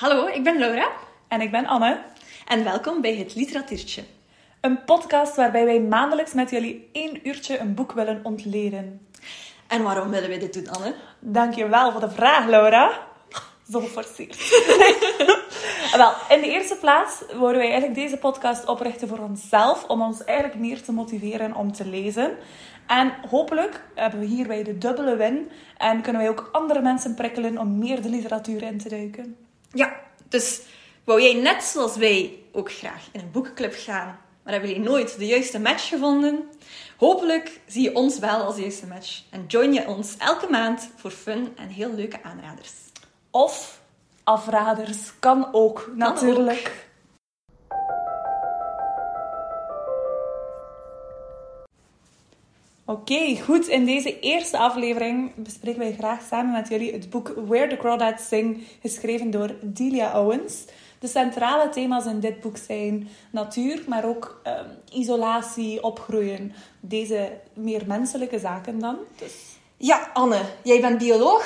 [0.00, 0.88] Hallo, ik ben Laura
[1.28, 2.00] En ik ben Anne.
[2.46, 4.02] en welkom bij het Literatuurtje.
[4.60, 9.06] Een podcast waarbij wij maandelijks met jullie één uurtje een boek willen ontleden.
[9.66, 10.94] En waarom willen we dit doen, Anne?
[11.18, 12.98] Dankjewel voor de vraag, Laura.
[13.70, 14.36] Zo geforceerd.
[15.96, 20.24] Wel, in de eerste plaats wouden wij eigenlijk deze podcast oprichten voor onszelf, om ons
[20.24, 22.36] eigenlijk meer te motiveren om te lezen.
[22.86, 27.58] En hopelijk hebben we hierbij de dubbele win en kunnen wij ook andere mensen prikkelen
[27.58, 29.48] om meer de literatuur in te duiken.
[29.72, 30.60] Ja, dus
[31.04, 35.18] wou jij net zoals wij ook graag in een boekenclub gaan, maar hebben jullie nooit
[35.18, 36.48] de juiste match gevonden?
[36.96, 41.10] Hopelijk zie je ons wel als juiste match en join je ons elke maand voor
[41.10, 42.72] fun en heel leuke aanraders.
[43.30, 43.80] Of
[44.24, 46.88] afraders, kan ook, natuurlijk.
[52.90, 53.68] Oké, goed.
[53.68, 58.28] In deze eerste aflevering bespreken wij graag samen met jullie het boek Where the Crawdads
[58.28, 60.64] Sing, geschreven door Delia Owens.
[60.98, 66.52] De centrale thema's in dit boek zijn natuur, maar ook ehm, isolatie, opgroeien.
[66.80, 68.96] Deze meer menselijke zaken dan.
[69.18, 69.32] Dus
[69.76, 71.44] Ja, Anne, jij bent bioloog,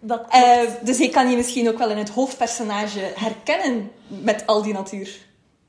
[0.00, 4.62] dat eh, dus ik kan je misschien ook wel in het hoofdpersonage herkennen met al
[4.62, 5.25] die natuur.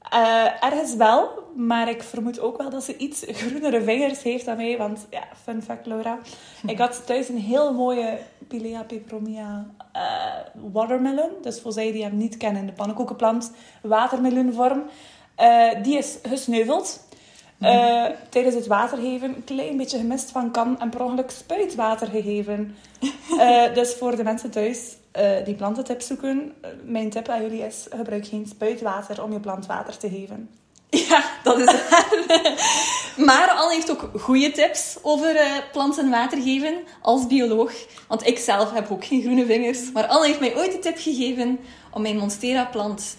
[0.10, 4.56] Eh, ergens wel, maar ik vermoed ook wel dat ze iets groenere vingers heeft dan
[4.56, 4.78] mij.
[4.78, 6.20] Want ja, fun fact Laura.
[6.68, 10.02] Ik had thuis een heel mooie Pilea peperomia eh,
[10.72, 11.30] watermelon.
[11.42, 14.84] Dus voor zij die hem niet kennen, de pannenkoekenplant, watermeloenvorm.
[15.36, 17.06] Eh, die is gesneuveld.
[18.30, 22.76] Tijdens het watergeven een klein beetje gemist van kan en per ongeluk spuitwater gegeven.
[23.74, 27.86] Dus voor de mensen thuis eh, die plantentips zoeken, eh, mijn tip aan jullie is:
[27.90, 30.50] gebruik geen spuitwater om je plant water te geven.
[31.10, 32.08] Ja, dat is waar.
[33.26, 37.74] Maar Anne heeft ook goede tips over eh, plant en water geven als bioloog.
[38.08, 39.92] Want ik zelf heb ook geen groene vingers.
[39.92, 41.60] Maar Anne heeft mij ooit de tip gegeven
[41.92, 43.18] om mijn Monstera-plant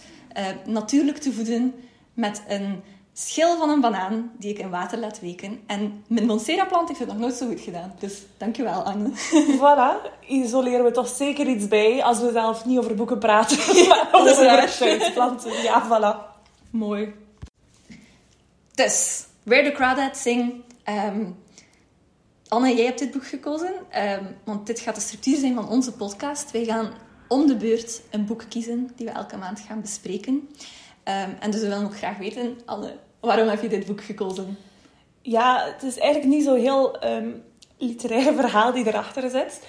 [0.65, 1.75] natuurlijk te voeden
[2.15, 2.83] met een
[3.21, 5.61] schil van een banaan die ik in water laat weken.
[5.67, 7.95] En mijn Monstera-plant heeft het nog nooit zo goed gedaan.
[7.99, 9.11] Dus dankjewel, Anne.
[9.61, 14.27] voilà, isoleren we toch zeker iets bij als we zelf niet over boeken praten, maar
[14.27, 15.63] is over fruitplanten.
[15.63, 16.41] Ja, voilà.
[16.71, 17.15] Mooi.
[18.75, 20.63] Dus, Where the Crawdads Sing.
[20.85, 21.25] Ehm,
[22.49, 25.93] Anne, jij hebt dit boek gekozen, ehm, want dit gaat de structuur zijn van onze
[25.93, 26.51] podcast.
[26.51, 26.93] Wij gaan
[27.29, 30.49] om de beurt een boek kiezen die we elke maand gaan bespreken.
[31.03, 34.59] Ehm, en dus we willen ook graag weten, Anne, waarom heb je dit boek gekozen?
[35.23, 37.29] Ja, het is eigenlijk niet zo heel ehm
[37.79, 39.61] literair verhaal die erachter zit.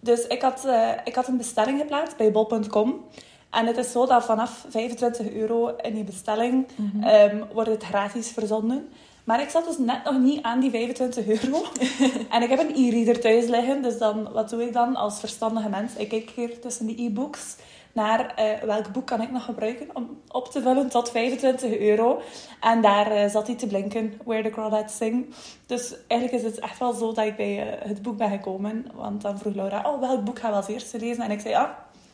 [0.00, 3.04] Dus ik had, eh, ik had een bestelling geplaatst bij bol.com.
[3.50, 6.66] En het is zo dat vanaf 25 euro in je bestelling
[7.02, 8.88] ehm, wordt het gratis verzonden.
[9.24, 11.62] Maar ik zat dus net nog niet aan die 25 euro.
[12.34, 13.82] en ik heb een e-reader thuis liggen.
[13.82, 15.94] Dus dan, wat doe ik dan als verstandige mens?
[15.94, 17.56] Ik kijk hier tussen de e-books
[17.94, 22.22] naar eh, welk boek kan ik nog gebruiken om op te vullen tot 25 euro.
[22.60, 25.34] En daar eh, zat hij te blinken, Where the Crawdads Sing.
[25.66, 28.86] Dus eigenlijk is het echt wel zo dat ik bij eh, het boek ben gekomen.
[28.94, 31.24] Want dan vroeg Laura, oh, welk boek gaan we als eerste lezen?
[31.24, 31.68] En ik zei, ah,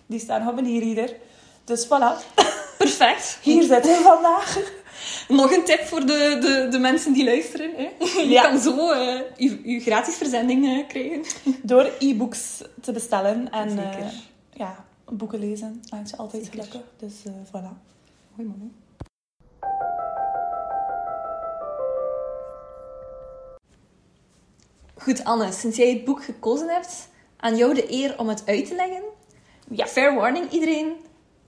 [0.07, 1.17] die staan op een e-reader.
[1.65, 2.35] Dus voilà,
[2.79, 3.39] Perfect.
[3.43, 4.59] hier zitten we vandaag.
[5.29, 7.71] Nog een tip voor de, de, de mensen die luisteren.
[7.77, 7.89] Hè?
[8.21, 8.43] Je Ja.
[8.43, 8.95] kan zo
[9.37, 11.25] je, je gratis verzending krijgen.
[11.63, 14.13] Door e-books te bestellen en Zeker.
[14.53, 14.85] ja,
[15.17, 15.83] boeken lezen.
[15.91, 16.63] Maakt je altijd Zeker.
[16.63, 16.91] gelukkig.
[16.97, 17.73] Dus eh, voilà.
[18.35, 18.73] Hoi, man.
[24.97, 28.67] Goed, Anne, sinds jij het boek gekozen hebt, aan jou de eer om het uit
[28.67, 29.03] te leggen.
[29.71, 30.93] Ja, fair warning iedereen.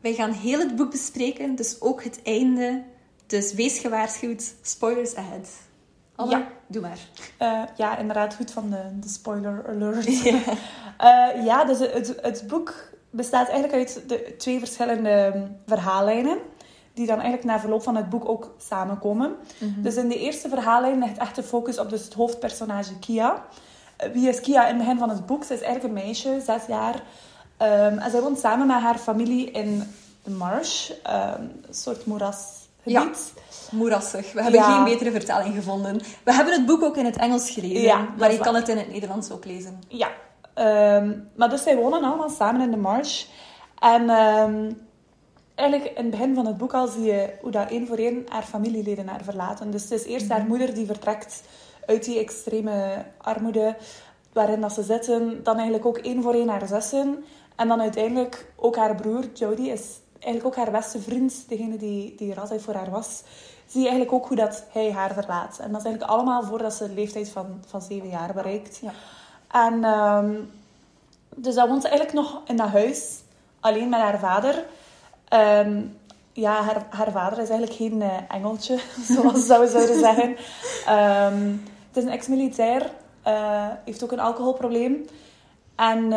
[0.01, 2.83] Wij gaan heel het boek bespreken, dus ook het einde.
[3.27, 4.55] Dus wees gewaarschuwd.
[4.63, 5.49] Spoilers ahead.
[6.15, 6.49] Anne, Ja.
[6.67, 6.99] doe maar.
[7.39, 10.07] Eh, ja, inderdaad, goed van de, de spoiler alert.
[10.99, 12.75] Eh, ja, dus het, het boek
[13.13, 16.39] bestaat eigenlijk uit de twee verschillende verhaallijnen.
[16.95, 19.35] Die dan eigenlijk na verloop van het boek ook samenkomen.
[19.77, 23.45] Dus in de eerste verhaallijn ligt echt de focus op dus het hoofdpersonage Kia.
[23.97, 25.45] Eh, Wie is Kia in het begin van het boek?
[25.45, 27.03] Ze is eigenlijk een meisje, zes jaar.
[27.57, 29.83] Ehm, en zij woont samen met haar familie in
[30.23, 30.91] de Marsh.
[31.03, 33.33] ehm, een soort moerasgebied.
[33.71, 34.33] Moerassig.
[34.33, 34.75] We hebben Ja.
[34.75, 36.01] geen betere vertaling gevonden.
[36.25, 38.77] We hebben het boek ook in het Engels gelezen, Ja, maar je kan het in
[38.77, 39.83] het Nederlands ook lezen.
[39.89, 40.09] Ja,
[40.55, 43.25] ehm, maar dus zij wonen allemaal samen in de marsh.
[43.79, 44.73] En ehm,
[45.55, 48.25] eigenlijk in het begin van het boek al zie je hoe dat één voor één
[48.29, 49.71] haar familieleden haar verlaten.
[49.71, 51.43] Dus het is eerst haar moeder die vertrekt
[51.87, 53.77] uit die extreme armoede
[54.33, 55.43] waarin dat ze zitten.
[55.43, 57.25] Dan eigenlijk ook één voor één haar zussen.
[57.57, 61.49] En dan uiteindelijk ook haar broer, Jody, is eigenlijk ook haar beste vriend.
[61.49, 63.23] Degene die, die er altijd voor haar was.
[63.67, 65.59] Zie je eigenlijk ook hoe dat hij haar verlaat.
[65.59, 68.79] En dat is eigenlijk allemaal voordat ze de leeftijd van, van zeven jaar bereikt.
[68.83, 68.93] Ja.
[69.53, 70.35] En ehm,
[71.37, 73.21] dus dan woont ze eigenlijk nog in dat huis,
[73.61, 74.65] alleen met haar vader.
[75.29, 75.81] Ehm,
[76.33, 78.79] ja, haar, haar vader is eigenlijk geen eh, engeltje,
[79.15, 80.37] zoals we zouden zeggen.
[80.87, 81.49] Ehm,
[81.89, 82.91] het is een ex-militair,
[83.27, 85.07] uh, heeft ook een alcoholprobleem.
[85.77, 86.11] En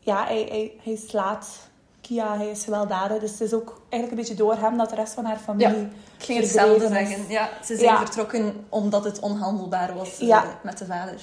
[0.00, 1.70] ja, hij, hij, hij slaat
[2.10, 3.18] Kia, hij is gewelddadig.
[3.18, 5.76] Dus het is ook eigenlijk een beetje door hem dat de rest van haar familie.
[5.76, 5.88] Ja,
[6.18, 7.24] ik ging hetzelfde zeggen.
[7.28, 10.42] Ja, ze zijn vertrokken omdat het onhandelbaar was ja.
[10.42, 11.20] Eh, met de vader.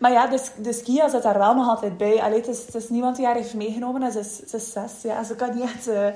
[0.00, 2.22] Maar ja, dus, dus Kia zit daar wel nog altijd bij.
[2.22, 4.02] Allee, het, is, het is niemand die haar heeft meegenomen.
[4.02, 5.02] En ze is, ze is zes.
[5.02, 6.06] Ja, ze kan niet echt uh,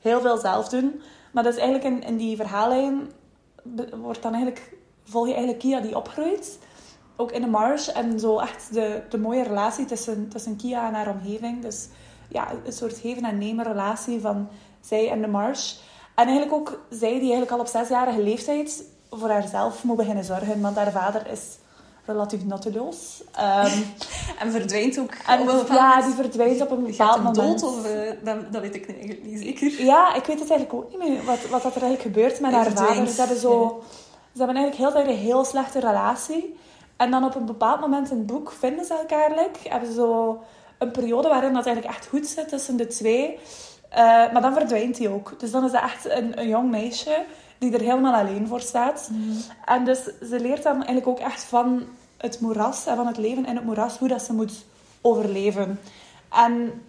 [0.00, 1.02] heel veel zelf doen.
[1.32, 3.10] Maar dus eigenlijk in, die verhaallijn
[4.00, 6.58] wordt dan eigenlijk, volg je eigenlijk Kia die opgroeit.
[7.16, 7.92] Ook in de marge.
[7.92, 11.62] En zo echt de, de mooie relatie tussen, tussen Kia en haar omgeving.
[11.62, 11.88] Dus
[12.28, 14.48] ja, een soort geven en nemen relatie van
[14.80, 15.74] zij en de Marsh.
[16.14, 20.60] En eigenlijk ook zij die eigenlijk al op zesjarige leeftijd voor haarzelf moet beginnen zorgen.
[20.60, 21.58] Want haar vader is
[22.06, 23.22] relatief nutteloos.
[23.38, 23.94] Um,
[24.40, 25.12] en verdwijnt ook.
[25.26, 27.60] En, ja, die verdwijnt op een bepaald moment.
[27.60, 27.62] dood?
[27.62, 29.84] Of, uh, dat, dat, weet ik eigenlijk niet zeker.
[29.84, 31.24] Ja, ik weet het eigenlijk ook niet meer.
[31.24, 33.06] Wat, wat dat er eigenlijk gebeurt met haar vader.
[33.06, 33.82] Ze hebben, zo,
[34.32, 36.56] ze hebben eigenlijk heel tijd een heel slechte relatie.
[36.96, 39.30] En dan op een bepaald moment in het boek vinden ze elkaar.
[39.30, 40.42] Like, hebben ze zo
[40.78, 43.38] een periode waarin dat eigenlijk echt goed zit tussen de twee.
[43.90, 43.98] Uh,
[44.32, 45.40] maar dan verdwijnt hij ook.
[45.40, 47.24] Dus dan is dat echt een, een jong meisje
[47.58, 49.08] die er helemaal alleen voor staat.
[49.12, 49.36] Mm.
[49.64, 49.98] En dus
[50.28, 51.82] ze leert dan eigenlijk ook echt van
[52.16, 54.64] het moeras en van het leven in het moeras, hoe dat ze moet
[55.00, 55.80] overleven.
[56.32, 56.82] En,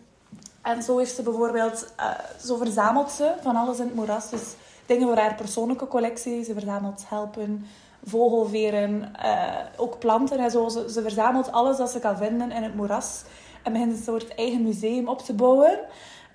[0.62, 2.10] en zo heeft ze bijvoorbeeld, uh,
[2.46, 4.30] zo verzamelt ze van alles in het moeras.
[4.30, 4.54] Dus
[4.86, 6.44] dingen voor haar persoonlijke collectie.
[6.44, 7.66] Ze verzamelt helpen,
[8.06, 10.70] vogelveren, uh, ook planten en zo.
[10.70, 13.24] Ze, ze verzamelt alles dat ze kan vinden in het moeras
[13.64, 15.80] en begint een soort eigen museum op te bouwen.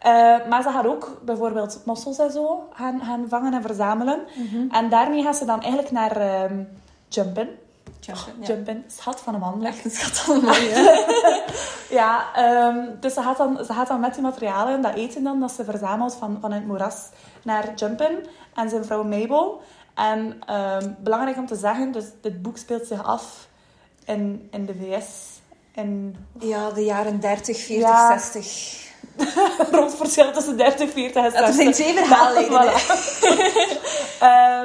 [0.07, 4.21] Uh, maar ze gaat ook bijvoorbeeld mossels en zo gaan, gaan vangen en verzamelen.
[4.35, 4.71] Mhm.
[4.71, 6.17] En daarmee gaat ze dan eigenlijk naar
[7.09, 7.49] Jumpen.
[8.01, 9.65] Jumpen, oh, Jumpen, schat van een man.
[9.65, 10.65] Echt een schat van een man,
[11.91, 12.25] ja.
[12.69, 15.53] um, dus ze gaat, dan, ze gaat dan met die materialen, dat eten dan, dat
[15.53, 17.09] ze verzamelt van, van het moeras,
[17.43, 18.25] naar Jumpen
[18.55, 19.63] en zijn vrouw Mabel.
[19.95, 23.49] En um, belangrijk om te zeggen, dus dit boek speelt zich af
[24.05, 25.41] in, in de VS
[25.75, 26.17] en...
[26.39, 28.19] Ja, de jaren 30, 40, ja.
[28.19, 28.90] 60.
[29.73, 31.47] Rond verschil tussen 30, 40 en 60.
[31.49, 32.45] Er zijn twee verhalen.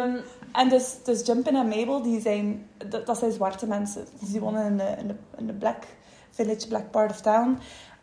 [0.06, 0.24] um,
[0.62, 4.07] en dus, dus Jumpin en Mabel, die zijn, dat, dat zijn zwarte mensen.
[4.19, 5.84] Dus die wonen in de, in de, in de black
[6.31, 7.48] village, black part of town.
[7.48, 7.57] Um,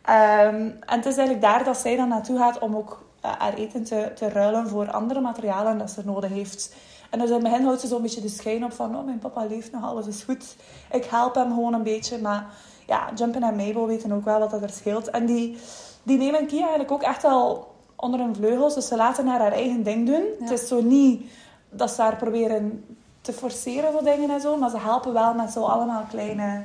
[0.05, 3.83] en het is eigenlijk daar dat zij dan naartoe gaat om ook uh, haar eten
[3.83, 6.75] te, te ruilen voor andere materialen dat ze nodig heeft.
[7.09, 9.19] En dus in het begin houdt ze zo'n beetje de schijn op van, oh, mijn
[9.19, 10.55] papa leeft nog, alles is goed.
[10.91, 12.45] Ik help hem gewoon een beetje, maar
[12.87, 15.09] ja, Jumpin en Mabel weten ook wel wat dat er scheelt.
[15.09, 15.57] En die,
[16.03, 18.73] die nemen Kia eigenlijk ook echt wel onder hun vleugels.
[18.73, 20.23] Dus ze laten haar haar eigen ding doen.
[20.39, 21.25] Het is zo niet
[21.69, 22.85] dat ze haar proberen
[23.21, 24.57] te forceren voor dingen en zo.
[24.57, 26.63] Maar ze helpen wel met zo allemaal kleine,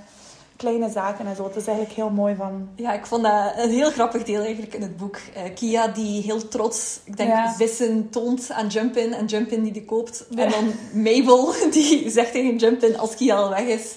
[0.57, 1.45] kleine zaken en zo.
[1.45, 2.69] Het is eigenlijk heel mooi van...
[2.75, 5.17] Ja, ik vond dat een heel grappig deel eigenlijk in het boek.
[5.17, 9.15] Uh, Kia die heel trots, ik denk, vissen toont aan Jumpin.
[9.15, 10.27] En Jumpin die die koopt.
[10.35, 13.97] En dan Mabel die zegt tegen Jumpin als Kia al weg is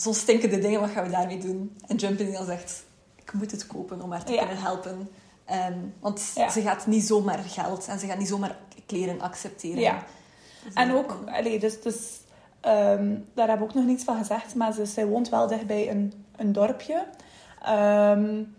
[0.00, 1.76] zo stinkende dingen, wat gaan we daarmee doen?
[1.86, 2.84] En Jumping dan zegt,
[3.32, 5.08] ik moet het kopen om haar te kunnen helpen.
[5.50, 8.56] Um, want ze gaat niet zomaar geld en ze gaat niet zomaar
[8.86, 9.80] kleren accepteren.
[9.80, 10.04] Ja.
[10.64, 12.20] Dus en ook, allee, dus, dus
[12.66, 15.90] um, daar heb ik ook nog niets van gezegd, maar ze, zij woont wel dichtbij
[15.90, 17.06] een, een dorpje.
[17.68, 18.54] Um,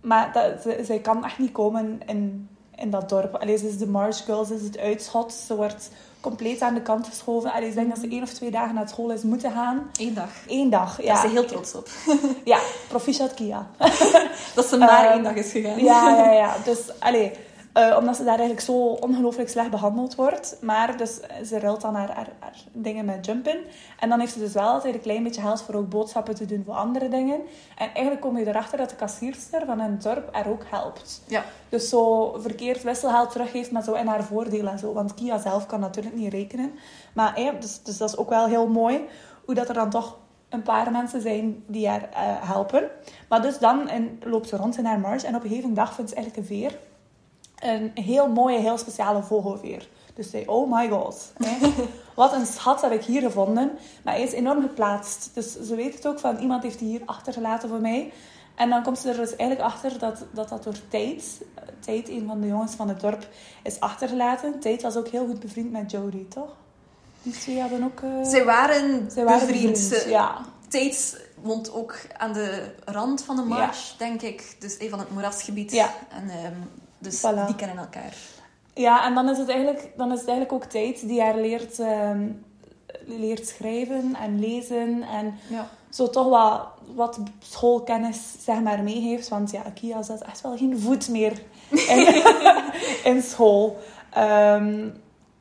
[0.00, 3.34] maar dat, zij kan echt niet komen in, in dat dorp.
[3.34, 5.32] Allee, ze is de Marsh Girl, ze is het uitschot.
[5.32, 7.52] Ze wordt compleet aan de kant geschoven.
[7.52, 9.90] En ik denk dat ze één of twee dagen naar school is moeten gaan.
[10.00, 10.30] Eén dag.
[10.46, 11.06] Eén dag, ja.
[11.06, 11.88] Daar is ze heel trots op.
[12.44, 12.58] ja,
[12.88, 13.66] proficiat Kia.
[14.54, 15.84] dat ze maar um, één dag is gegaan.
[15.84, 16.56] ja, ja, ja.
[16.64, 17.32] Dus, allee,
[17.76, 20.56] uh, omdat ze daar eigenlijk zo ongelooflijk slecht behandeld wordt.
[20.60, 23.58] Maar dus, ze ruilt dan haar, haar, haar, dingen met jumpen.
[23.98, 26.46] En dan heeft ze dus wel altijd een klein beetje geld voor ook boodschappen te
[26.46, 27.40] doen voor andere dingen.
[27.76, 31.22] En eigenlijk kom je erachter dat de kassierster van een dorp er ook helpt.
[31.26, 31.44] Ja.
[31.68, 34.92] Dus zo verkeerd wisselgeld teruggeeft, maar zo in haar voordeel en zo.
[34.92, 36.72] Want Kia zelf kan natuurlijk niet rekenen.
[37.12, 39.00] Maar ja, dus, dus dat is ook wel heel mooi.
[39.44, 40.16] Hoe dat er dan toch
[40.48, 42.18] een paar mensen zijn die haar uh,
[42.48, 42.90] helpen.
[43.28, 45.24] Maar dus dan in, loopt ze rond in haar mars.
[45.24, 46.78] En op een gegeven dag vindt ze eigenlijk een veer
[47.56, 49.88] een heel mooie, heel speciale vogelveer.
[50.14, 51.32] Dus zei, oh my god.
[51.44, 51.68] Hè?
[52.14, 53.78] Wat een schat heb ik hier gevonden.
[54.04, 55.30] Maar hij is enorm geplaatst.
[55.34, 58.12] Dus ze weet het ook van, iemand heeft die hier achtergelaten voor mij.
[58.54, 61.42] En dan komt ze er dus eigenlijk achter dat dat, dat door Tijd,
[61.80, 63.28] Tijd, een van de jongens van het dorp,
[63.62, 64.60] is achtergelaten.
[64.60, 66.56] Tijd was ook heel goed bevriend met Jodie, toch?
[67.22, 68.00] Die twee hadden ook...
[68.00, 68.24] Uh...
[68.24, 70.04] Zij waren, Zij waren bevriend.
[70.08, 70.44] ja.
[70.68, 74.56] Tate woont ook aan de rand van de marsh, denk ik.
[74.58, 75.72] Dus een van het moerasgebied.
[75.72, 75.90] Ja.
[76.10, 76.70] En um,
[77.08, 78.14] dus die kennen elkaar.
[78.74, 81.78] Ja, en dan is het eigenlijk, dan is het eigenlijk ook tijd die haar leert,
[81.78, 82.44] um,
[83.04, 85.02] leert schrijven en lezen.
[85.02, 85.68] En ja.
[85.90, 89.28] zo toch wat, wat schoolkennis zeg maar, meegeeft.
[89.28, 92.24] Want ja, Kia zet echt wel geen voet meer in,
[93.12, 93.78] in school.
[94.12, 94.88] Ehm,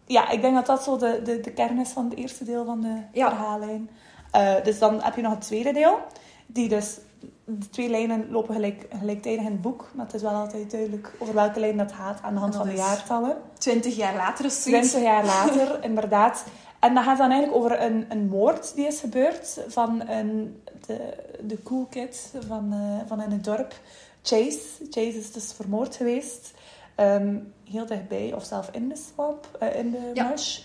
[0.06, 2.66] ja, ik denk dat dat zo de, de, de kern is van het eerste deel
[2.66, 3.30] van de Ja.
[3.30, 3.90] verhaallijn.
[4.32, 6.00] Eh, dus dan heb je nog het tweede deel.
[6.46, 6.98] Die dus,
[7.46, 9.90] de twee lijnen lopen gelijk, gelijktijdig in het boek.
[9.94, 12.66] Maar het is wel altijd duidelijk over welke lijn dat gaat aan de hand van
[12.68, 13.38] de is- jaartallen.
[13.58, 14.90] Twintig jaar later of zoiets.
[14.90, 16.44] 20 jaar later, inderdaad.
[16.80, 21.14] En dat gaat dan eigenlijk over een, een moord die is gebeurd van een, de,
[21.42, 23.74] de cool kid van, eh, van in het dorp.
[24.22, 24.60] Chase.
[24.90, 26.54] Chase is dus vermoord geweest.
[26.96, 27.36] Ehm,
[27.70, 30.24] heel dichtbij, of zelf in de swamp, eh, in de Ja.
[30.28, 30.60] marsh.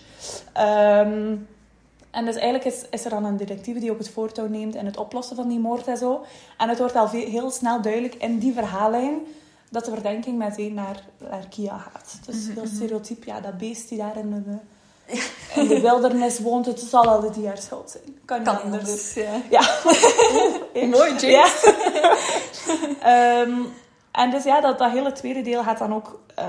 [0.53, 1.35] Ehm,
[2.11, 4.85] en dus eigenlijk is, is er dan een detectieve die ook het voortouw neemt in
[4.85, 6.25] het oplossen van die moord en zo.
[6.57, 9.19] En het wordt al veel, heel snel duidelijk in die verhaallijn
[9.69, 12.19] dat de verdenking meteen naar, naar Kia gaat.
[12.25, 14.57] Dus Mhm, heel stereotyp, ja, dat beest die daar in de,
[15.61, 18.19] in de wildernis woont, het zal al de dier schuld zijn.
[18.25, 18.89] Kan, Kan niet niet anders.
[18.89, 19.41] anders, ja.
[20.73, 20.85] Ja.
[20.97, 21.21] Mooi, James.
[21.21, 21.49] Ja.
[23.41, 23.51] Ehm,
[24.11, 26.45] en dus ja, dat, dat hele tweede deel gaat dan ook eh,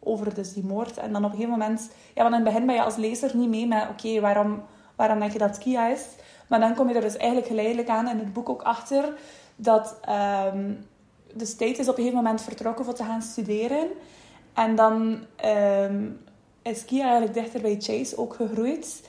[0.00, 0.96] over dus die moord.
[0.96, 1.90] En dan op een gegeven moment...
[2.14, 3.86] Ja, want in het begin ben je als lezer niet mee met...
[3.90, 4.62] Oké, waarom,
[4.96, 6.02] waarom denk je dat Kia is?
[6.46, 9.14] Maar dan kom je er dus eigenlijk geleidelijk aan in het boek ook achter...
[9.56, 10.72] Dat ehm
[11.34, 13.88] de State is op een gegeven moment vertrokken voor te gaan studeren.
[14.54, 16.04] En dan ehm,
[16.62, 19.02] is Kia eigenlijk dichter bij Chase ook gegroeid.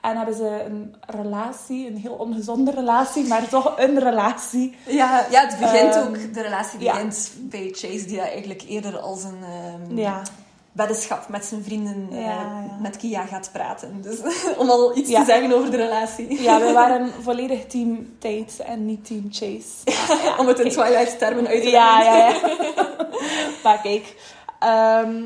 [0.00, 4.76] En hebben ze een relatie, een heel ongezonde relatie, maar toch een relatie.
[4.86, 6.92] Ja, ja, het begint Ehm, ook, de relatie ja.
[6.92, 10.22] begint bij Chase, die dat eigenlijk eerder als een Ja,
[10.72, 12.76] weddenschap met zijn vrienden eh, Ja, ja.
[12.80, 14.02] met Kia gaat praten.
[14.02, 14.18] Dus
[14.58, 15.18] om al iets Ja.
[15.18, 16.42] te zeggen over de relatie.
[16.42, 19.98] ja we waren volledig team Tate en niet team Chase.
[20.38, 20.70] om het in.
[20.70, 22.48] Twilight-termen uit te Ja, leggen.
[22.48, 23.08] ja, ja.
[23.64, 24.16] maar kijk.
[24.58, 25.22] ehm,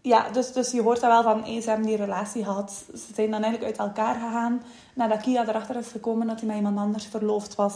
[0.00, 2.84] ja, dus, dus je hoort dat wel van, hey, ze hebben die relatie gehad.
[2.92, 4.62] Ze zijn dan eigenlijk uit elkaar gegaan.
[4.94, 7.74] Nadat Kia erachter is gekomen dat hij met iemand anders verloofd was.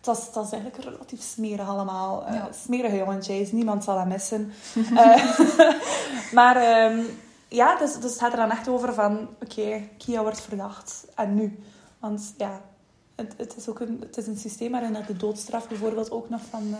[0.00, 2.26] Het was, het was eigenlijk relatief smerig allemaal.
[2.26, 2.48] Eh, Ja.
[2.64, 4.52] Smerige jongen Chase, niemand zal hem missen.
[4.96, 5.40] Eh,
[6.38, 7.02] maar ehm,
[7.48, 9.28] ja, dus, dus het gaat er dan echt over van...
[9.42, 11.06] Oké, Kia wordt verdacht.
[11.14, 11.58] En nu?
[11.98, 12.60] Want ja,
[13.14, 16.28] het, het, is ook een, het is een systeem waarin dat de doodstraf bijvoorbeeld ook
[16.28, 16.76] nog van...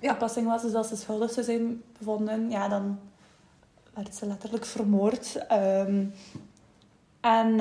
[0.00, 0.10] Ja.
[0.10, 0.62] toepassing was.
[0.62, 2.98] Dus als ze schuldig zou zijn bevonden, ja, dan
[3.94, 5.46] werd ze letterlijk vermoord.
[5.48, 6.04] Ehm,
[7.20, 7.60] en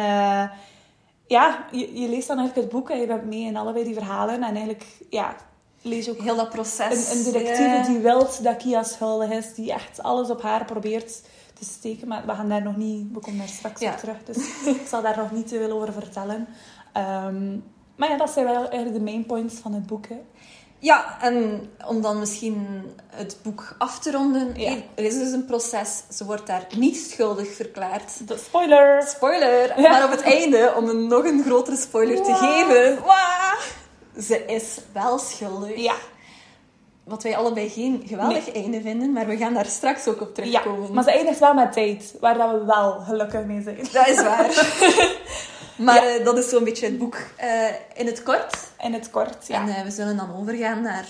[1.28, 3.94] ja, je, je leest dan eigenlijk het boek en je bent mee in allebei die
[3.94, 4.36] verhalen.
[4.36, 5.36] En eigenlijk, ja,
[5.82, 7.12] lees je ook Heel dat proces.
[7.12, 7.84] een, een detectieve Ja.
[7.88, 11.22] die wil dat Kia schuldig is, die echt alles op haar probeert
[11.54, 12.08] te steken.
[12.08, 13.92] Maar we gaan daar nog niet, we komen daar straks Ja.
[13.92, 16.48] op terug, dus ik zal daar nog niet te veel over vertellen.
[16.94, 17.52] Ehm,
[17.96, 20.08] maar ja, dat zijn wel eigenlijk de main points van het boek.
[20.08, 20.20] Hè.
[20.84, 22.68] Ja, en om dan misschien
[23.10, 24.54] het boek af te ronden.
[24.56, 24.72] Ja.
[24.96, 26.04] Er is dus een proces.
[26.12, 28.28] Ze wordt daar niet schuldig verklaard.
[28.28, 29.04] De spoiler!
[29.08, 29.82] Spoiler!
[29.82, 29.90] Ja.
[29.90, 32.38] Maar op het einde, om een nog een grotere spoiler te Wow.
[32.38, 33.04] geven...
[33.06, 33.54] Wah!
[34.22, 35.76] Ze is wel schuldig.
[35.78, 35.94] Ja,
[37.04, 40.34] Wat wij allebei geen geweldig einde vinden, maar we gaan daar straks ook op Ja,
[40.34, 40.94] terugkomen.
[40.94, 43.78] maar ze eindigt wel met tijd, waar we wel gelukkig mee zijn.
[43.92, 44.50] Dat is waar.
[45.78, 47.50] maar eh, dat is zo'n beetje het boek eh,
[47.94, 48.58] in het kort.
[48.82, 49.62] In het kort, ja.
[49.62, 51.06] En eh, we zullen dan overgaan naar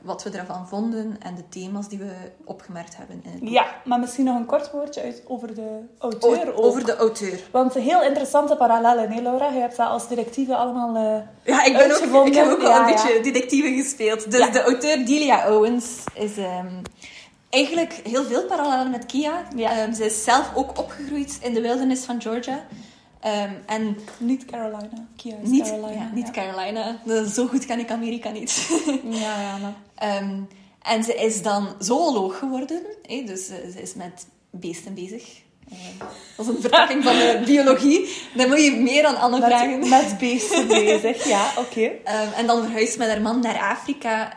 [0.00, 2.12] wat we ervan vonden en de thema's die we
[2.44, 3.48] opgemerkt hebben in het boek.
[3.48, 6.64] Ja, maar misschien nog een kort woordje uit over de auteur O- ook.
[6.64, 7.40] over de auteur.
[7.50, 9.48] Want heel interessante parallellen, hè Laura?
[9.48, 11.24] Je hebt dat als directieve allemaal...
[11.42, 13.02] Ja, ik, ben ook, ik heb ook Ja, een ja.
[13.04, 14.30] beetje detectieve gespeeld.
[14.30, 16.66] Dus de auteur Delia Owens is ehm,
[17.50, 19.42] eigenlijk heel veel parallellen met Kia.
[19.56, 19.70] Ja.
[19.70, 22.64] Ehm, ze is zelf ook opgegroeid in de wildernis van Georgia.
[23.20, 25.06] Ehm, en Niet Carolina.
[25.16, 25.92] Kia is niet Carolina.
[25.92, 26.32] ja, niet ja.
[26.32, 27.26] Carolina.
[27.26, 28.68] Zo goed ken ik Amerika niet.
[29.04, 29.74] Ja, ja, maar...
[29.94, 30.40] Ehm,
[30.82, 32.82] en ze is dan zooloog geworden.
[33.26, 35.40] dus eh, ze is met beesten bezig.
[35.70, 35.98] Ehm,
[36.36, 38.16] dat is een vertakking van de biologie.
[38.34, 39.78] Dan moet je meer aan Anne vragen.
[39.78, 41.90] Met, met beesten bezig, ja, oké.
[42.36, 44.36] En dan verhuisd met haar man naar Afrika,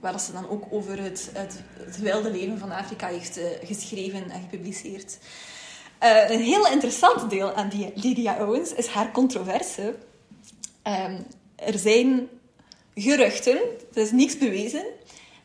[0.00, 4.30] waar ze dan ook over het, het, het wilde leven van Afrika heeft eh, geschreven
[4.30, 5.18] en gepubliceerd.
[6.00, 9.94] Eh, een heel interessant deel aan die Lydia Owens is haar controverse.
[10.82, 11.20] Ehm,
[11.54, 12.28] er zijn
[12.94, 13.58] geruchten,
[13.92, 14.84] er is niets bewezen,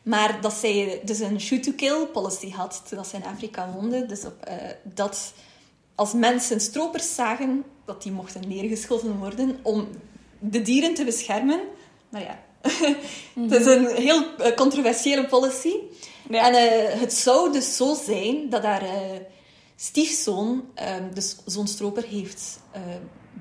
[0.02, 4.06] maar dat zij dus een shoot-to-kill policy had toen ze in Afrika woonde.
[4.06, 5.32] Dus op, eh, dat
[5.94, 9.88] als mensen stropers zagen, dat die mochten neergeschoten worden om
[10.38, 11.60] de dieren te beschermen.
[12.08, 12.38] Maar ja,
[13.42, 15.74] het is een heel eh, controversiële policy.
[16.30, 16.52] Ja.
[16.52, 19.20] En het zou dus zo zijn dat haar eh,
[19.76, 22.80] stiefzoon, eh, dus zo'n stroper, heeft eh,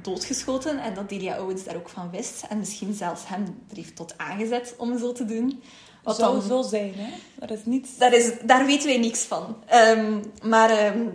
[0.01, 0.79] doodgeschoten.
[0.79, 2.43] En dat Delia Owens daar ook van wist.
[2.49, 5.61] En misschien zelfs hem er heeft tot aangezet om zo te doen.
[6.03, 7.09] Wat zou dan- zo zijn, hè.
[7.39, 7.97] Er is niets...
[7.97, 9.55] daar, is, daar weten wij niks van.
[9.65, 11.07] Ehm, maar ehm,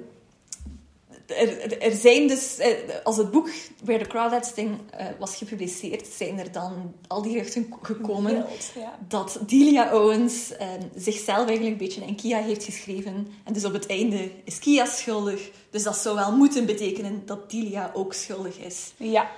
[1.35, 2.71] er, er zijn dus, eh,
[3.05, 3.49] als het boek
[3.85, 8.73] Where the Crawdads Sing eh, was gepubliceerd, zijn er dan al die geruchten gekomen Wild,
[8.75, 8.99] ja.
[9.09, 13.29] dat Delia Owens eh, zichzelf eigenlijk een beetje in Kia heeft geschreven.
[13.45, 15.51] En dus op het einde is Kia schuldig.
[15.71, 18.93] Dus dat zou wel moeten betekenen dat Delia ook schuldig is.
[18.97, 19.31] Ja,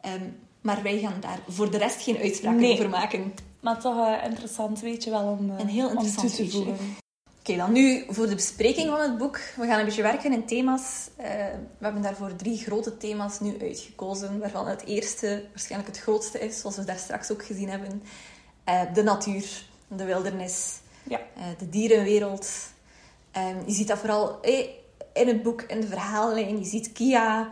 [0.00, 0.24] Ehm,
[0.60, 2.72] maar wij gaan daar voor de rest geen uitspraken Nee.
[2.72, 3.34] over maken.
[3.60, 6.76] maar toch eh, interessant weet je wel om, Een heel om toe interessant te voegen.
[7.50, 9.40] Oké, dan nu voor de bespreking van het boek.
[9.56, 11.08] We gaan een beetje werken in thema's.
[11.16, 11.26] Eh,
[11.78, 16.60] we hebben daarvoor drie grote thema's nu uitgekozen, waarvan het eerste waarschijnlijk het grootste is,
[16.60, 18.02] zoals we daar straks ook gezien hebben.
[18.64, 21.18] Eh, de natuur, de wildernis, Ja.
[21.36, 22.48] eh, de dierenwereld.
[23.30, 24.40] Ehm, je ziet dat vooral
[25.12, 26.58] in het boek, in de verhaallijn.
[26.58, 27.48] Je ziet Kia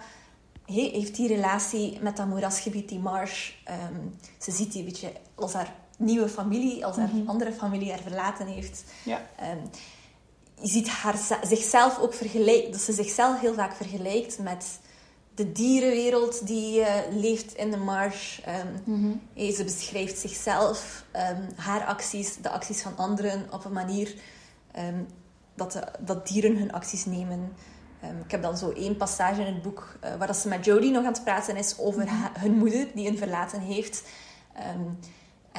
[0.67, 3.53] hey, heeft die relatie met dat moerasgebied, die marsh.
[3.65, 3.95] Ehm,
[4.39, 7.29] ze ziet die een beetje als haar nieuwe familie, als haar Mhm.
[7.29, 8.85] andere familie haar verlaten heeft.
[9.05, 9.23] Ja.
[9.39, 9.59] Ehm,
[10.61, 14.79] je ziet haar, zichzelf ook vergelijken, dat ze zichzelf heel vaak vergelijkt met
[15.35, 18.39] de dierenwereld die eh, leeft in de marsh.
[19.35, 24.15] Hey, ze beschrijft zichzelf, ehm, haar acties, de acties van anderen op een manier
[25.55, 27.53] dat, de- dat dieren hun acties nemen.
[28.25, 30.91] Ik heb dan zo één passage in het boek eh, waar dat ze met Jodie
[30.91, 32.15] nog aan het praten is over Mhm.
[32.39, 34.03] hun moeder die een verlaten heeft.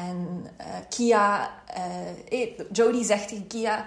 [0.08, 3.86] En eh, Kia, eh, eh, Jodie zegt tegen Kia,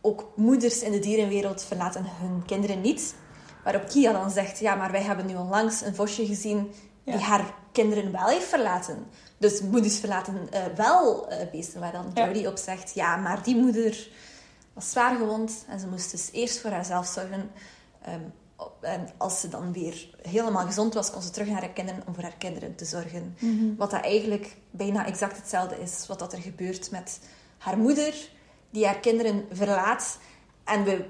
[0.00, 3.14] ook moeders in de dierenwereld verlaten hun kinderen niet.
[3.64, 6.72] Waarop Kia dan zegt, ja, maar wij hebben nu onlangs een vosje gezien
[7.04, 7.20] die Ja.
[7.20, 9.06] haar kinderen wel heeft verlaten.
[9.38, 11.80] Dus moeders verlaten wel eh, beesten.
[11.80, 12.26] Waar dan Ja.
[12.26, 14.08] Jodie op zegt, ja, maar die moeder
[14.72, 17.50] was zwaar gewond en ze moest dus eerst voor haarzelf zorgen.
[18.02, 18.20] Ehm,
[18.80, 22.14] en als ze dan weer helemaal gezond was, kon ze terug naar haar kinderen om
[22.14, 23.36] voor haar kinderen te zorgen.
[23.38, 23.76] Mhm.
[23.76, 27.20] Wat dat eigenlijk bijna exact hetzelfde is wat dat er gebeurt met
[27.58, 28.28] haar moeder,
[28.70, 30.18] die haar kinderen verlaat.
[30.64, 31.04] En we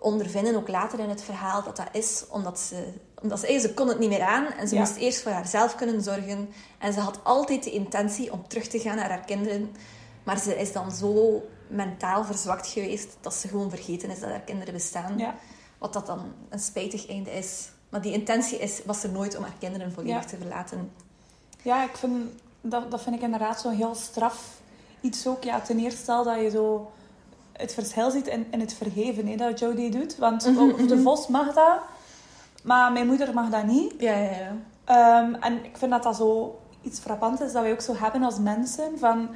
[0.00, 2.92] ondervinden ook later in het verhaal dat dat is omdat ze...
[3.22, 4.80] Omdat ze, ze kon het niet meer aan en ze Ja.
[4.80, 6.48] moest eerst voor haarzelf kunnen zorgen.
[6.78, 9.76] En ze had altijd de intentie om terug te gaan naar haar kinderen.
[10.22, 14.40] Maar ze is dan zo mentaal verzwakt geweest dat ze gewoon vergeten is dat haar
[14.40, 15.18] kinderen bestaan.
[15.18, 15.34] Ja.
[15.84, 17.68] Wat dat dan een spijtig einde is.
[17.88, 20.28] Maar die intentie is, was er nooit om haar kinderen volledig Ja.
[20.28, 20.92] te verlaten.
[21.62, 22.30] Ja, ik vind,
[22.60, 24.60] dat, dat vind ik inderdaad zo heel straf.
[25.00, 26.90] Iets ook, ja, ten eerste al dat je zo
[27.52, 30.16] het verschil ziet in, in het vergeven hè, dat Jodie doet.
[30.16, 31.02] Want of de mhm.
[31.02, 31.78] vos mag dat,
[32.62, 33.94] maar mijn moeder mag dat niet.
[33.98, 34.56] Ja, ja, ja.
[34.84, 38.22] Ehm, en ik vind dat dat zo iets frappant is dat wij ook zo hebben
[38.22, 38.98] als mensen.
[38.98, 39.28] Van,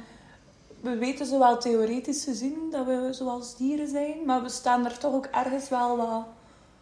[0.81, 5.13] we weten zowel theoretisch gezien dat we zoals dieren zijn, maar we staan er toch
[5.13, 6.25] ook ergens wel wat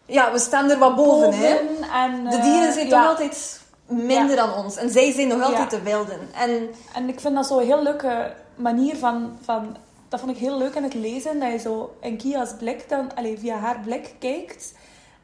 [0.08, 1.56] Ja, we staan er wat boven, hè.
[1.92, 3.00] En, De eh, dieren zijn ja.
[3.00, 4.76] toch altijd minder dan ons.
[4.76, 6.20] En zij zijn nog altijd de wilden.
[6.34, 9.76] En En ik vind dat zo'n heel leuke manier van, van...
[10.08, 13.14] Dat vond ik heel leuk in het lezen, dat je zo in Kia's blik dan...
[13.14, 14.72] Allez, via haar blik kijkt.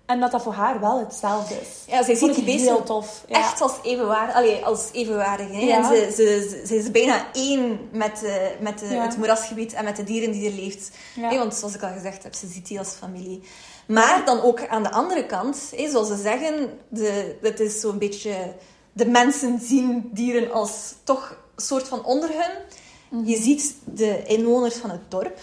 [0.06, 1.68] En dat dat voor haar wel hetzelfde is.
[1.86, 3.24] ja, zij ziet die beesten heel tof.
[3.28, 3.36] Ja.
[3.36, 4.34] echt als evenwaardig.
[4.34, 5.48] Allee, als evenwaardig.
[5.50, 5.58] Hè?
[5.58, 5.76] Ja.
[5.76, 9.02] En ze, ze, ze, is bijna één met, eh, met eh, Ja.
[9.02, 10.90] het moerasgebied en met de dieren die er leeft.
[11.20, 13.42] Hè, want zoals ik al gezegd heb, ze ziet die als familie.
[13.86, 18.54] Maar dan ook aan de andere kant, zoals ze zeggen, de, het is zo'n beetje...
[18.92, 22.50] De mensen zien dieren als toch een soort van onder hun.
[23.08, 23.28] Mhm.
[23.28, 25.38] Je ziet de inwoners van het dorp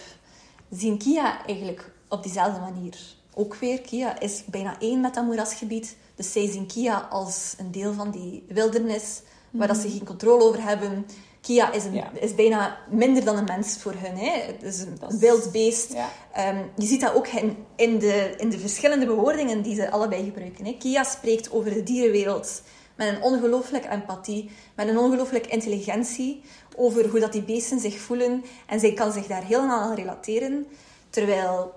[0.72, 2.96] zien Kia eigenlijk op diezelfde manier.
[3.34, 5.96] Ook weer, Kia is bijna één met dat moerasgebied.
[6.14, 10.44] Dus zij zien Kia als een deel van die wildernis, waar dat ze geen controle
[10.44, 11.06] over hebben.
[11.42, 11.94] Kia is, een.
[11.94, 12.10] Ja.
[12.20, 14.16] is bijna minder dan een mens voor hun.
[14.16, 14.30] Hè.
[14.40, 15.92] Het is een is- wild beest.
[15.92, 16.08] Ja.
[16.32, 20.24] Ehm, je ziet dat ook in, in, de, in de verschillende bewoordingen die ze allebei
[20.24, 20.64] gebruiken.
[20.64, 20.76] Hè.
[20.78, 22.62] Kia spreekt over de dierenwereld
[22.96, 26.42] met een ongelooflijke empathie, met een ongelooflijke intelligentie
[26.76, 28.44] over hoe dat die beesten zich voelen.
[28.66, 30.66] En zij kan zich daar helemaal aan relateren.
[31.10, 31.72] Terwijl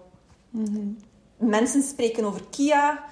[0.50, 0.88] Mhm.
[1.38, 3.04] mensen spreken over Kia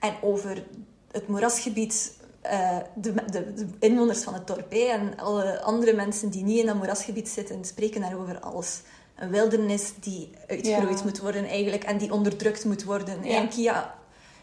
[0.00, 0.64] en over
[1.10, 2.12] het moerasgebied,
[2.42, 4.72] eh, de, de, de inwoners van het dorp.
[4.72, 8.80] En alle andere mensen die niet in dat moerasgebied zitten, spreken daarover als
[9.16, 11.04] een wildernis die uitgeroeid Ja.
[11.04, 13.24] moet worden eigenlijk en die onderdrukt moet worden.
[13.24, 13.36] Ja.
[13.36, 13.94] En Kia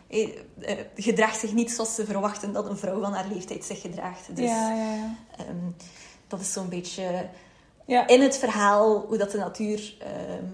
[0.08, 3.82] eh, eh, gedraagt zich niet zoals ze verwachten dat een vrouw van haar leeftijd zich
[3.82, 4.36] gedraagt.
[4.36, 5.16] Dus ja, ja, ja.
[5.38, 5.72] ehm,
[6.28, 7.30] dat is zo'n beetje
[7.86, 8.08] ja.
[8.08, 10.46] in het verhaal hoe dat de natuur ehm,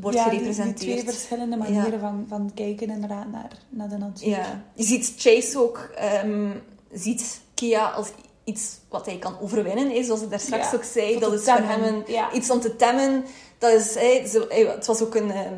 [0.00, 0.78] wordt ja, gerepresenteerd.
[0.78, 4.28] Die, twee verschillende manieren van, van kijken inderdaad naar, naar de natuur.
[4.28, 6.50] Ja, je ziet Chase ook, ehm,
[6.92, 8.08] ziet Kia als
[8.44, 9.90] iets wat hij kan overwinnen.
[9.90, 11.18] Hè, zoals ik daar straks Ja, ook zei.
[11.18, 12.32] Dat is voor hem een, ja.
[12.32, 13.24] iets om te temmen.
[13.58, 15.54] Dat is, hè, zo, het was ook een, ehm,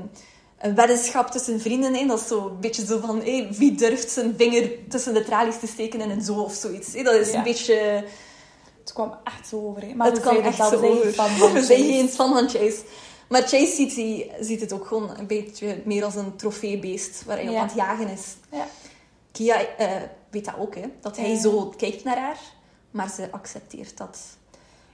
[0.59, 1.95] een weddenschap tussen vrienden.
[1.95, 5.59] Hè, dat is zo een beetje zo van, wie durft zijn vinger tussen de tralies
[5.59, 6.93] te steken in een zoo of zoiets.
[6.95, 7.03] Hè.
[7.03, 7.37] Dat is Ja.
[7.37, 8.05] een beetje...
[8.81, 9.83] Het kwam echt zo over.
[9.83, 9.95] hè.
[9.95, 11.15] Maar het kwam echt zo over.
[11.39, 11.93] van We zijn Chase.
[11.93, 12.79] geen fan van Chase.
[13.29, 17.37] Maar Chase ziet, die, ziet het ook gewoon een beetje meer als een trofeebeest waar
[17.37, 18.37] hij op aan het jagen is.
[18.51, 18.67] Ja.
[19.33, 19.89] Kia eh,
[20.31, 20.83] weet dat ook, hè?
[21.01, 21.41] dat hij Ja.
[21.41, 22.39] zo kijkt naar haar,
[22.91, 24.19] maar ze accepteert dat.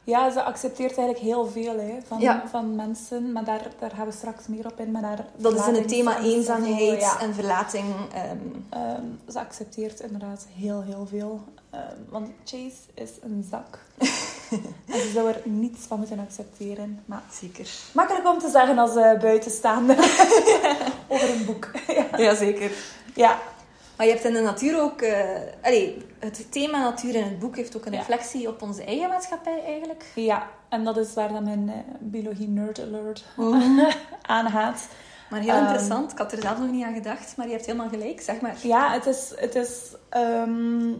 [0.05, 2.45] Ja, ze accepteert eigenlijk heel veel hè, van, Ja.
[2.51, 3.33] van mensen.
[3.33, 4.91] Maar daar, daar gaan we straks meer op in.
[4.91, 7.21] Maar daar Dat is in het thema en eenzaamheid ja.
[7.21, 7.85] en verlating.
[8.15, 8.37] ehm,
[8.71, 11.41] Ehm, ze accepteert inderdaad heel, heel veel.
[11.71, 13.79] Ehm, want Chase is een zak.
[14.93, 17.03] en ze zou er niets van moeten accepteren.
[17.05, 17.69] Maar zeker.
[17.93, 19.97] makkelijk om te zeggen als eh, buitenstaander
[21.09, 21.71] over een boek.
[22.13, 22.19] ja.
[22.19, 22.71] Jazeker.
[23.15, 23.39] ja,
[23.97, 25.03] Maar je hebt in de natuur ook...
[25.63, 27.99] allee, het thema natuur in het boek heeft ook een Ja.
[27.99, 30.05] reflectie op onze eigen maatschappij eigenlijk.
[30.15, 33.25] ja, en dat is waar dan mijn eh, biologie nerd alert
[34.23, 34.87] aan gaat.
[35.31, 36.13] Maar heel Ehm, interessant.
[36.13, 38.57] Ik had er zelf nog niet aan gedacht, maar je hebt helemaal gelijk, zeg maar.
[38.63, 39.33] Ja, het is...
[39.37, 39.79] Het is
[40.09, 40.95] ehm, eh,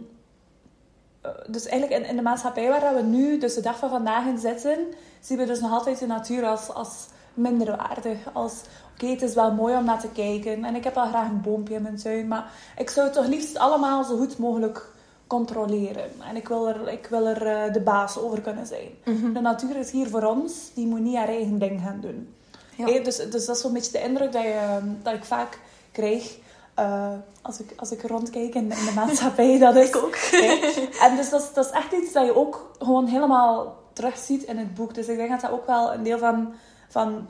[1.47, 4.37] dus eigenlijk in, in de maatschappij waar we nu, dus de dag van vandaag in
[4.37, 4.77] zitten,
[5.19, 8.17] zien we dus nog altijd de natuur als, als minderwaardig.
[8.33, 8.53] Als,
[8.93, 10.65] oké, het is wel mooi om naar te kijken.
[10.65, 12.27] En ik heb wel graag een boompje in mijn tuin.
[12.27, 14.89] Maar ik zou het toch liefst allemaal zo goed mogelijk
[15.27, 16.11] controleren.
[16.29, 18.89] En ik wil er, ik wil er eh, de baas over kunnen zijn.
[19.05, 19.33] Mhm.
[19.33, 20.53] De natuur is hier voor ons.
[20.73, 22.33] Die moet niet haar eigen ding gaan doen.
[22.75, 22.85] Ja.
[22.85, 25.59] Dus, dus dat is zo'n beetje de indruk dat, je, dat ik vaak
[25.91, 26.37] krijg
[26.81, 29.59] eh, als, ik, als ik rondkijk in, in de maatschappij.
[29.59, 30.15] Dat is, ook.
[31.05, 34.57] En dus dat is, dat is echt iets dat je ook gewoon helemaal terugziet in
[34.57, 34.93] het boek.
[34.93, 36.53] Dus ik denk dat dat ook wel een deel van...
[36.89, 37.27] van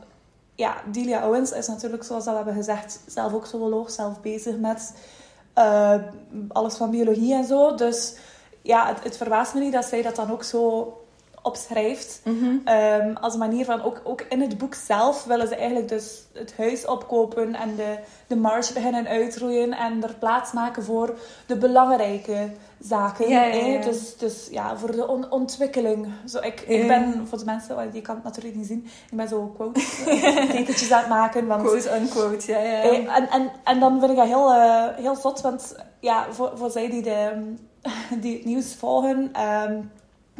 [0.55, 4.57] ja, Delia Owens is natuurlijk, zoals dat we hebben gezegd, zelf ook zooloog, zelf bezig
[4.57, 4.93] met
[5.53, 5.95] eh,
[6.47, 7.75] alles van biologie en zo.
[7.75, 8.15] Dus
[8.61, 10.93] ja, het, het verbaast me niet dat zij dat dan ook zo
[11.41, 12.21] opschrijft.
[12.65, 16.53] Ehm, als manier van, ook, ook in het boek zelf willen ze eigenlijk dus het
[16.57, 22.49] huis opkopen en de, de marge beginnen uitroeien en er plaats maken voor de belangrijke
[22.79, 23.29] zaken.
[23.29, 23.65] Ja, ja, hè.
[23.65, 23.81] ja.
[23.81, 26.07] Dus, dus ja, voor de on- ontwikkeling.
[26.25, 29.17] Zo, ik, ik ben, voor de mensen, want die kan het natuurlijk niet zien, ik
[29.17, 31.47] ben zo quotes, eh, tekentjes aan het maken.
[31.47, 32.81] Want, Quote unquote, ja, ja.
[32.81, 36.51] eh, en, en, en dan vind ik dat heel, eh, heel zot, want ja, voor,
[36.55, 37.53] voor zij die, de,
[38.21, 39.79] die het nieuws volgen, ehm,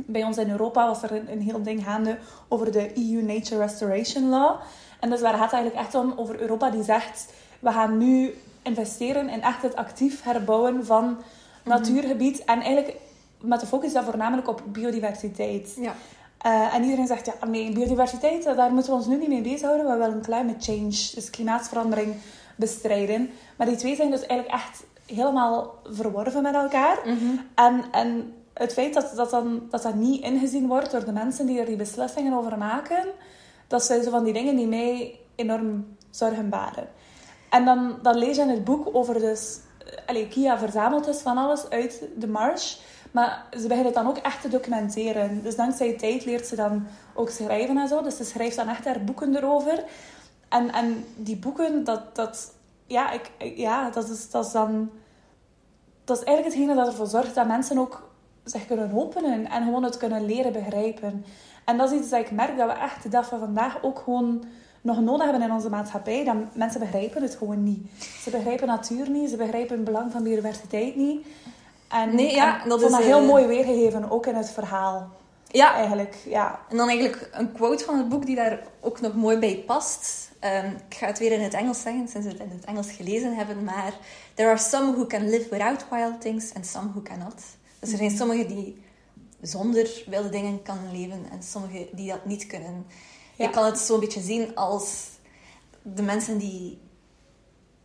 [0.05, 3.61] bij ons in Europa was er een, een heel ding gaande over de EU Nature
[3.61, 4.59] Restoration Law.
[4.99, 6.13] En dus waar gaat het eigenlijk echt om?
[6.15, 11.17] Over Europa die zegt, we gaan nu investeren in echt het actief herbouwen van
[11.63, 12.43] natuurgebied.
[12.43, 12.95] En eigenlijk
[13.41, 15.77] met de focus dan voornamelijk op biodiversiteit.
[15.79, 15.93] ja.
[16.37, 19.91] Eh, en iedereen zegt, ja, nee, biodiversiteit, daar moeten we ons nu niet mee bezighouden.
[19.91, 22.15] We willen climate change, dus klimaatverandering,
[22.55, 23.29] bestrijden.
[23.57, 26.97] Maar die twee zijn dus eigenlijk echt helemaal verworven met elkaar.
[27.05, 27.37] Mhm.
[27.55, 31.45] En, en het feit dat dat, dan, dat dat niet ingezien wordt door de mensen
[31.45, 33.05] die er die beslissingen over maken,
[33.67, 36.87] dat zijn zo van die dingen die mij enorm zorgen baren.
[37.49, 39.59] En dan, dan lees je in het boek over dus...
[40.05, 42.75] Allee, Kia verzamelt dus van alles uit de marsh.
[43.11, 45.43] Maar ze begint het dan ook echt te documenteren.
[45.43, 48.01] Dus dankzij tijd leert ze dan ook schrijven en zo.
[48.01, 49.83] Dus ze schrijft dan echt haar boeken erover.
[50.49, 52.15] En, en die boeken, dat...
[52.15, 52.53] dat
[52.85, 54.89] ja, ik- ja dat, is, dat is dan...
[56.03, 58.09] Dat is eigenlijk hetgene dat ervoor zorgt dat mensen ook
[58.43, 59.49] zich kunnen openen.
[59.49, 61.25] En gewoon het kunnen leren begrijpen.
[61.65, 63.99] En dat is iets dat ik merk dat we echt de dag van vandaag ook
[63.99, 64.43] gewoon
[64.81, 66.23] nog nodig hebben in onze maatschappij.
[66.23, 67.91] Dat mensen begrijpen het gewoon niet.
[68.23, 69.29] Ze begrijpen natuur niet.
[69.29, 71.25] Ze begrijpen het belang van biodiversiteit niet.
[71.87, 74.51] En, Nee, ja, en dat vond is, dat heel eh, mooi weergegeven, ook in het
[74.51, 75.09] verhaal.
[75.47, 76.59] ja, Eigenlijk, ja.
[76.69, 80.31] En dan eigenlijk een quote van het boek die daar ook nog mooi bij past.
[80.39, 82.91] Ehm, ik ga het weer in het Engels zeggen, sinds we het in het Engels
[82.91, 83.63] gelezen hebben.
[83.63, 83.93] Maar
[84.33, 87.41] there are some who can live without wild things and some who cannot.
[87.81, 88.83] Dus er zijn sommigen die
[89.41, 92.85] zonder wilde dingen kunnen leven en sommigen die dat niet kunnen.
[93.35, 93.45] Ja.
[93.45, 95.07] Je kan het zo'n beetje zien als
[95.81, 96.79] de mensen die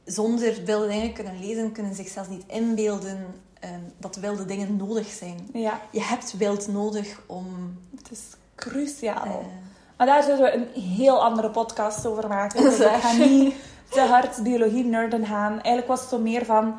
[0.04, 3.26] zonder wilde dingen kunnen leven, kunnen zich zelfs niet inbeelden
[3.60, 5.48] ehm, dat wilde dingen nodig zijn.
[5.52, 7.78] ja, Je hebt wild nodig om...
[7.96, 8.20] het is
[8.54, 9.24] cruciaal.
[9.24, 9.46] eh,
[9.96, 12.62] Maar daar zullen we een heel andere podcast over maken.
[12.62, 13.00] Dus ik waar.
[13.00, 13.54] ga niet
[13.90, 15.52] te hard biologie-nerden gaan.
[15.52, 16.74] Eigenlijk was het zo meer van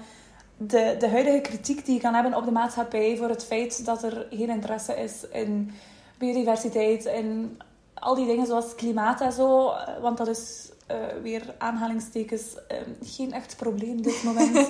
[0.57, 4.03] de, de huidige kritiek die je kan hebben op de maatschappij voor het feit dat
[4.03, 5.71] er geen interesse is in
[6.17, 7.59] biodiversiteit en
[7.93, 9.69] al die dingen zoals klimaat en zo.
[9.69, 14.69] Eh, Want dat is eh, weer aanhalingstekens eh, geen echt probleem op dit moment.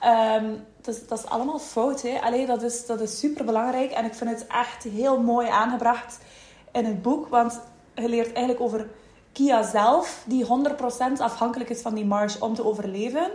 [0.00, 2.02] Ehm, dus dat is allemaal fout.
[2.02, 2.20] Hè?
[2.20, 6.18] Allee, dat is, dat is super belangrijk en ik vind het echt heel mooi aangebracht
[6.72, 7.28] in het boek.
[7.28, 7.60] Want
[7.94, 8.88] je leert eigenlijk over
[9.32, 10.48] Kia zelf, die 100%
[11.18, 13.30] afhankelijk is van die marge om te overleven.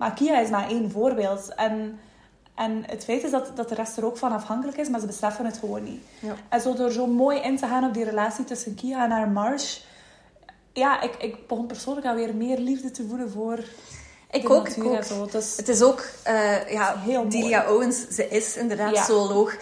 [0.00, 1.54] Maar Kia is maar één voorbeeld.
[1.56, 1.98] En,
[2.54, 5.06] en het feit is dat, dat de rest er ook van afhankelijk is, maar ze
[5.06, 6.00] beseffen het gewoon niet.
[6.20, 6.34] Ja.
[6.48, 9.28] En zo door zo mooi in te gaan op die relatie tussen Kia en haar
[9.28, 9.80] marge,
[10.72, 13.58] ja, ik, ik begon persoonlijk alweer meer liefde te voelen voor
[14.30, 15.02] Ik ook, ik ook.
[15.04, 15.26] zo.
[15.30, 17.28] Dus, Het is ook, eh, ja, Heel mooi.
[17.30, 19.04] Delia Owens, ze is inderdaad Ja.
[19.04, 19.56] zooloog.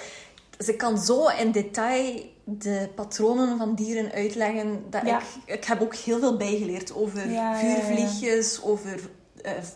[0.58, 4.84] Ze kan zo in detail de patronen van dieren uitleggen.
[4.90, 5.18] Dat Ja.
[5.18, 7.56] ik, ik heb ook heel veel bijgeleerd over ja.
[7.56, 9.00] vuurvliegjes, over,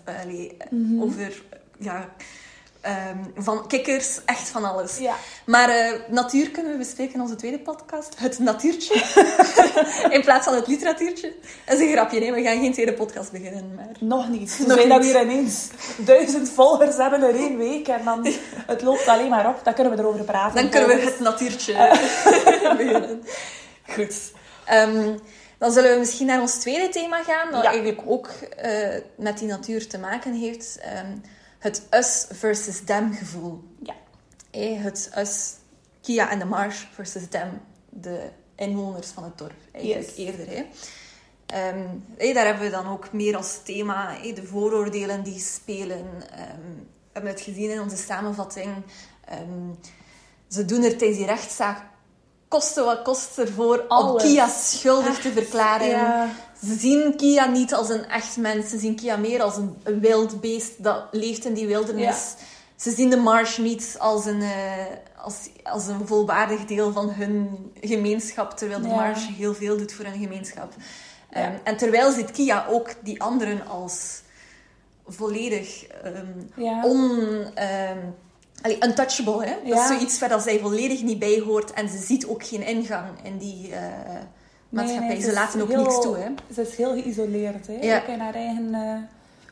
[0.04, 0.14] eh,
[0.70, 1.02] Mhm.
[1.02, 1.42] over
[1.78, 2.08] ja,
[2.80, 4.98] ehm, van kikkers, echt van alles.
[4.98, 5.14] Ja.
[5.46, 8.14] Maar eh, natuur kunnen we bespreken in onze tweede podcast.
[8.18, 8.94] Het natuurtje.
[10.16, 11.32] in plaats van het literatuurtje.
[11.66, 12.32] Dat is een grapje, nee.
[12.32, 13.74] We gaan geen tweede podcast beginnen.
[13.74, 13.88] Maar...
[14.00, 14.56] Nog niet.
[14.58, 15.12] We Nog zijn niet.
[15.12, 17.88] weer ineens duizend volgers hebben in één week.
[17.88, 18.26] En dan
[18.66, 19.60] het loopt alleen maar op.
[19.64, 20.54] Dan kunnen we erover praten.
[20.62, 21.12] Dan kunnen we volgers.
[21.18, 21.72] het natuurtje
[22.76, 23.22] beginnen.
[23.88, 24.14] Goed.
[24.64, 25.16] Ehm,
[25.62, 27.70] dan zullen we misschien naar ons tweede thema gaan, dat Ja.
[27.70, 30.78] eigenlijk ook eh, met die natuur te maken heeft.
[30.78, 31.16] Ehm,
[31.58, 33.62] het us versus them gevoel.
[33.82, 33.94] Ja.
[34.50, 35.52] Eh, het us,
[36.00, 39.52] Kia en de Marsh versus them, de inwoners van het dorp.
[39.72, 40.16] Eigenlijk Yes.
[40.16, 40.46] eerder.
[40.48, 40.64] Hè.
[41.46, 41.84] Ehm,
[42.16, 46.06] eh, daar hebben we dan ook meer als thema de vooroordelen die spelen.
[46.30, 48.74] Ehm, we hebben het gezien in onze samenvatting.
[49.24, 49.70] Ehm,
[50.48, 51.90] ze doen er tijdens die rechtszaak
[52.52, 54.16] koste wat kost ervoor om.
[54.16, 55.88] Kia schuldig te verklaren.
[55.88, 56.28] Ja.
[56.66, 58.70] Ze zien Kia niet als een echt mens.
[58.70, 62.34] Ze zien Kia meer als een, een wild beest dat leeft in die wildernis.
[62.76, 67.70] Ze zien de Marsh niet als een, eh, als, als een volwaardig deel van hun
[67.80, 68.94] gemeenschap, terwijl de Ja.
[68.94, 70.72] Marsh heel veel doet voor hun gemeenschap.
[71.30, 74.20] Ehm, en terwijl ziet Kia ook die anderen als
[75.06, 75.86] volledig
[76.56, 76.84] Ja.
[76.84, 77.10] on...
[77.54, 77.98] ehm,
[78.62, 79.54] allee, untouchable, hè?
[79.68, 81.72] Dat is zoiets waar dat zij volledig niet bij hoort.
[81.72, 83.82] En ze ziet ook geen ingang in die eh,
[84.68, 85.08] maatschappij.
[85.08, 86.28] nee, ze laten ook heel- niks toe, hè?
[86.54, 87.66] Ze is heel geïsoleerd.
[87.66, 87.72] Hè?
[87.80, 87.96] Ja.
[88.00, 88.74] Ook in haar eigen...
[88.74, 88.96] eh,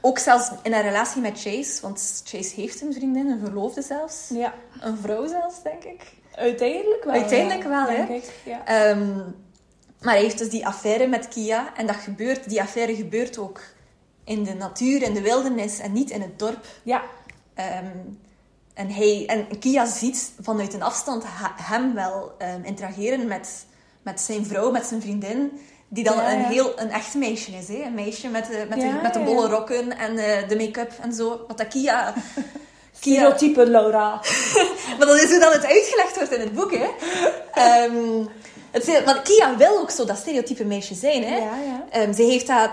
[0.00, 1.78] Ook zelfs in haar relatie met Chase.
[1.82, 4.28] Want Chase heeft een vriendin, een verloofde zelfs.
[4.28, 4.54] Ja.
[4.80, 6.12] Een vrouw zelfs, denk ik.
[6.34, 7.14] Uiteindelijk wel.
[7.14, 8.06] Uiteindelijk wel, hè?
[8.06, 8.30] denk ik.
[8.44, 8.64] Ja.
[8.66, 9.16] Ehm,
[10.00, 11.76] maar hij heeft dus die affaire met Kia.
[11.76, 13.60] En dat gebeurt, die affaire gebeurt ook
[14.24, 16.66] in de natuur, in de wildernis en niet in het dorp.
[16.82, 17.02] ja.
[17.54, 17.86] Ehm,
[18.80, 21.24] en, hij, en Kia ziet vanuit een afstand
[21.62, 23.66] hem wel ehm, interageren met,
[24.02, 25.60] met zijn vrouw, met zijn vriendin.
[25.88, 26.48] Die dan Ja, een ja.
[26.48, 27.68] heel een echt meisje is.
[27.68, 27.82] Hè?
[27.82, 30.92] Een meisje met de, met Ja, de, met de bolle rokken en eh, de make-up
[31.00, 31.44] en zo.
[31.48, 32.14] Wat dat Kia...
[33.00, 34.10] Kia Laura.
[34.98, 36.72] maar dat is hoe dat het uitgelegd wordt in het boek.
[36.72, 36.88] Hè?
[37.52, 38.26] Ehm,
[38.70, 41.22] het, want Kia wil ook zo dat stereotype meisje zijn.
[41.24, 41.36] Hè?
[41.36, 41.84] Ja, ja.
[41.90, 42.70] Ehm, ze heeft dat,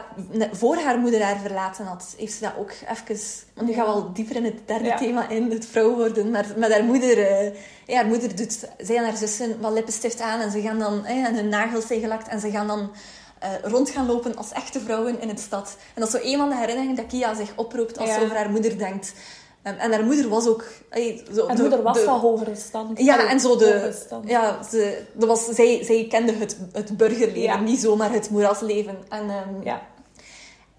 [0.51, 3.25] voor haar moeder haar verlaten had, heeft ze dat ook even...
[3.53, 4.97] Want nu gaan we al dieper in het derde Ja.
[4.97, 6.31] thema in, het vrouw worden.
[6.31, 7.17] Maar met haar moeder...
[7.27, 7.51] eh,
[7.85, 8.67] ja, haar moeder doet...
[8.77, 11.05] Zij en haar zussen wat lippenstift aan en ze gaan dan...
[11.05, 12.91] en hun nagels zijn gelakt en ze gaan dan...
[13.39, 15.75] eh, rond gaan lopen als echte vrouwen in het stad.
[15.93, 18.35] En dat is zo een van de herinneringen dat Kia zich oproept als ze over
[18.35, 19.13] haar moeder denkt.
[19.61, 20.63] En haar moeder was ook...
[20.89, 22.99] eh, zo En de- moeder was de- van hogere stand.
[22.99, 23.93] ja, Allee, en zo de...
[24.25, 27.59] Ja, ze, dat was, zij, zij kende het, het burgerleven, Ja.
[27.59, 28.97] niet zomaar het moerasleven.
[29.09, 29.81] En, ehm, Ja.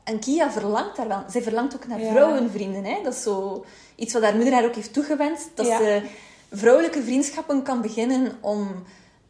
[0.04, 1.22] en Kia verlangt daar wel.
[1.30, 2.10] Zij verlangt ook naar Ja.
[2.10, 2.84] vrouwenvrienden.
[2.84, 3.02] Hè?
[3.02, 3.64] Dat is zo
[3.96, 5.48] iets wat haar moeder haar ook heeft toegewenst.
[5.54, 5.78] Dat Ja.
[5.78, 6.02] ze
[6.52, 8.84] vrouwelijke vriendschappen kan beginnen om,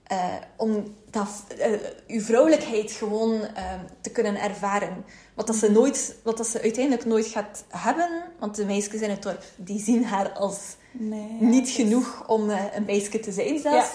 [0.06, 0.24] eh,
[0.56, 1.70] om dat, eh,
[2.07, 3.64] uw vrouwelijkheid gewoon eh,
[4.00, 5.04] te kunnen ervaren.
[5.35, 8.09] Wat, dat ze nooit, wat dat ze uiteindelijk nooit gaat hebben.
[8.38, 10.59] Want de meisjes in het dorp die zien haar als
[10.92, 13.90] Nee, niet ja, genoeg om eh, een meisje te zijn zelfs.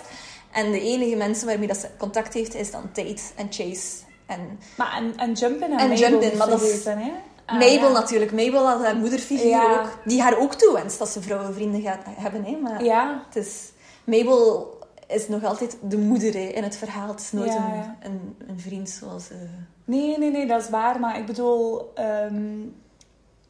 [0.51, 3.89] En de enige mensen waarmee dat ze contact heeft, is dan Tate en Chase.
[4.25, 7.11] En Maar en, en Jumpin en, En Mabel Jumpin, maar dat is- vergeten, hè?
[7.45, 7.91] Ah, Mabel ja.
[7.91, 8.31] natuurlijk.
[8.31, 9.79] Mabel als haar moederfiguur Ja.
[9.81, 9.97] ook.
[10.05, 12.43] Die haar ook toewenst dat ze vrouwenvrienden gaat hebben.
[12.45, 12.57] Hè?
[12.61, 13.71] Maar Ja, het is...
[14.03, 14.77] Mabel
[15.13, 17.07] is nog altijd de moeder hè, in het verhaal.
[17.07, 17.97] Het is nooit Ja, een, ja.
[18.01, 19.29] Een, een vriend zoals...
[19.29, 19.37] eh,
[19.85, 20.99] nee, nee, nee, dat is waar.
[20.99, 22.59] Maar ik bedoel, ehm,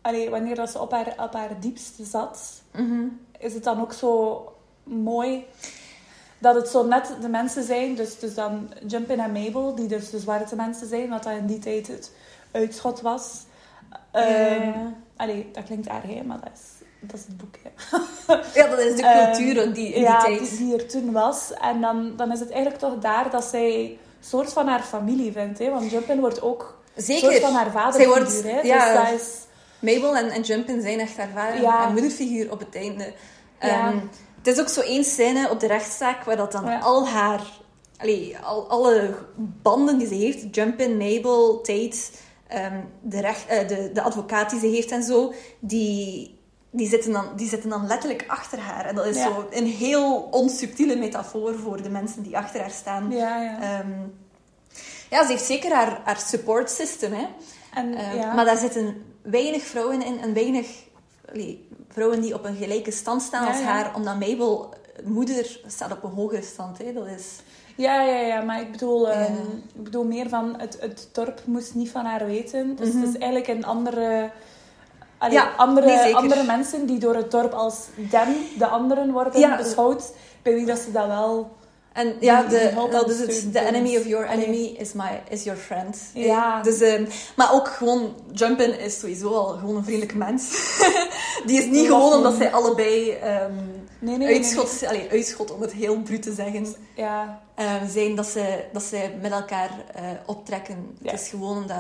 [0.02, 3.04] allee, wanneer dat ze op haar, op haar diepste zat, mhm.
[3.40, 4.42] is het dan ook zo
[4.84, 5.46] mooi
[6.40, 10.10] dat het zo net de mensen zijn, dus, dus dan Jumpin en Mabel, die dus
[10.10, 12.12] de zwarte mensen zijn, wat dat in die tijd het
[12.52, 13.46] uitschot was.
[14.12, 14.72] Ehm.
[15.16, 17.56] Allee, dat klinkt erg, hè, maar dat is, dat is het boek.
[17.64, 17.98] Hè.
[18.62, 20.50] Ja, dat is de cultuur die, in die tijd.
[20.50, 21.52] Die, die er toen was.
[21.62, 25.32] En dan, dan is het eigenlijk toch daar dat zij een soort van haar familie
[25.32, 25.60] vindt.
[25.60, 25.70] Hè?
[25.70, 27.94] Want Jumpin wordt ook een soort van haar vader.
[28.02, 28.60] Zij wordt- hè?
[28.62, 28.94] ja.
[28.94, 29.30] Dus dat is...
[29.80, 31.86] Mabel en, en Jumpin zijn echt haar vader Ja.
[31.88, 33.14] en moederfiguur op het einde.
[33.62, 33.88] Ja.
[33.88, 33.98] Ehm,
[34.38, 36.80] het is ook zo één scène op de rechtszaak waar dat dan Ja.
[36.80, 37.42] al haar...
[37.98, 39.16] Allee, al, alle
[39.62, 41.98] banden die ze heeft, Jumpin, Mabel, Tate,
[42.48, 46.40] ehm, de, recht, eh, de, de advocaat die ze heeft en zo, die,
[46.76, 48.86] die, zitten dan, die zitten dan letterlijk achter haar.
[48.86, 49.24] En dat is Ja.
[49.24, 53.12] zo een heel onsubtiele metafoor voor de mensen die achter haar staan.
[53.12, 53.62] Ja, ja.
[53.62, 53.92] Ehm,
[55.10, 57.26] ja, ze heeft zeker haar, haar support system, hè.
[57.74, 58.34] en, Eh, ja.
[58.34, 60.68] Maar daar zitten weinig vrouwen in en weinig
[61.90, 63.96] vrouwen die op een gelijke stand staan als haar.
[63.96, 66.78] Omdat Mabel, moeder, staat op een hogere stand.
[66.78, 66.94] Hè.
[66.94, 67.26] Dat is...
[67.76, 69.34] ja, ja, ja, maar ik bedoel, ehm,
[69.76, 72.76] ik bedoel meer van het, het dorp moest niet van haar weten.
[72.76, 73.00] Dus Mhm.
[73.00, 74.32] het is eigenlijk een andere...
[75.24, 79.40] Allee, Ja, nee, andere, andere mensen die door het dorp als dem, de anderen, worden
[79.40, 79.58] Ja.
[79.58, 80.12] beschouwd.
[80.42, 81.52] Bij wie dat ze dat wel
[81.94, 84.44] En ja, de, dat is het, the enemy of your Allee.
[84.46, 85.98] enemy is, my, is your friend.
[86.14, 86.62] Ja.
[86.62, 87.06] Dus, ehm,
[87.36, 90.50] maar ook gewoon, Jumpin is sowieso al gewoon een vriendelijke mens.
[91.46, 93.52] Die is niet Dat gewoon omdat zij allebei ehm
[94.00, 96.76] Nee, nee, nee, uitschot, allee, uitschot, om het heel bruut te zeggen, nee.
[96.96, 100.98] Ja, ehm, zijn dat ze, dat ze met elkaar eh, optrekken.
[101.02, 101.12] Ja.
[101.12, 101.78] Het is gewoon omdat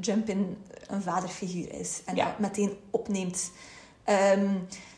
[0.00, 0.56] Jumpin
[0.88, 2.24] een vaderfiguur is en Ja.
[2.24, 3.50] dat meteen opneemt.
[4.04, 4.48] Ehm,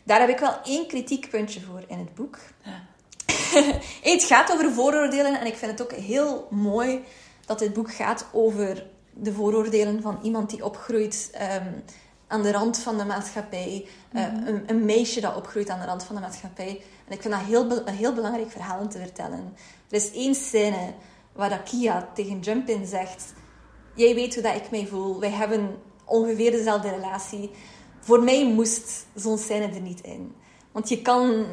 [0.03, 2.37] daar heb ik wel één kritiekpuntje voor in het boek.
[2.63, 2.87] Ja.
[4.03, 7.03] Hey, het gaat over vooroordelen en ik vind het ook heel mooi
[7.45, 11.71] dat dit boek gaat over de vooroordelen van iemand die opgroeit ehm,
[12.27, 13.87] aan de rand van de maatschappij.
[14.13, 14.47] Eh, Mhm.
[14.47, 16.81] een, een meisje dat opgroeit aan de rand van de maatschappij.
[17.07, 19.53] En ik vind dat heel, een heel belangrijk verhaal om te vertellen.
[19.89, 20.93] Er is één scène
[21.33, 23.33] waar dat Kia tegen Jumpin zegt...
[23.99, 25.19] Jij weet hoe dat ik mij voel.
[25.19, 27.51] Wij hebben ongeveer dezelfde relatie.
[27.99, 30.35] Voor mij moest zo'n scène er niet in.
[30.71, 31.45] Want je kan...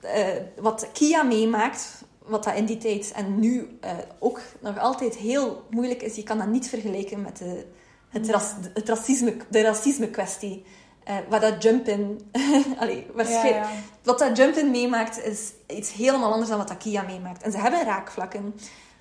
[0.00, 0.26] eh,
[0.60, 5.62] wat Kia meemaakt, wat dat in die tijd en nu eh, ook nog altijd heel
[5.70, 7.66] moeilijk is, je kan dat niet vergelijken met de,
[8.08, 10.64] het, ras, het racisme, de racisme-kwestie.
[11.04, 12.20] eh, waar dat Jumpin...
[12.80, 13.76] allee, waarschijnlijk- ja, ja.
[14.02, 17.42] wat dat Jumpin meemaakt is iets helemaal anders dan wat dat Kia meemaakt.
[17.42, 18.54] En ze hebben raakvlakken.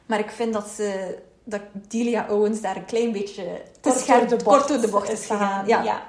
[0.06, 4.30] Maar ik vind dat, ze, dat Delia Owens daar een klein beetje te Kort scherp,
[4.30, 5.68] door de bocht kort door de bocht is gegaan.
[5.68, 5.84] Ja.
[5.84, 6.04] ja.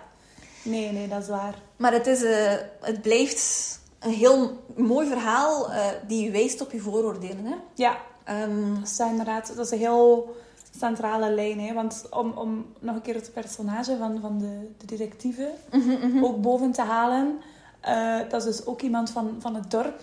[0.63, 1.55] Nee, nee, dat is waar.
[1.77, 6.81] Maar het, is, eh, het blijft een heel mooi verhaal eh, die wijst op je
[6.81, 7.45] vooroordelen.
[7.45, 7.55] Hè?
[7.75, 7.97] Ja,
[8.27, 10.37] Ehm, dat is inderdaad dat is een heel
[10.79, 11.61] centrale lijn.
[11.61, 11.75] Hè?
[11.75, 15.51] Want om, om nog een keer het personage van, van de, de detectieve
[16.23, 17.41] ook boven te halen.
[17.81, 20.01] eh, dat is dus ook iemand van, van het dorp.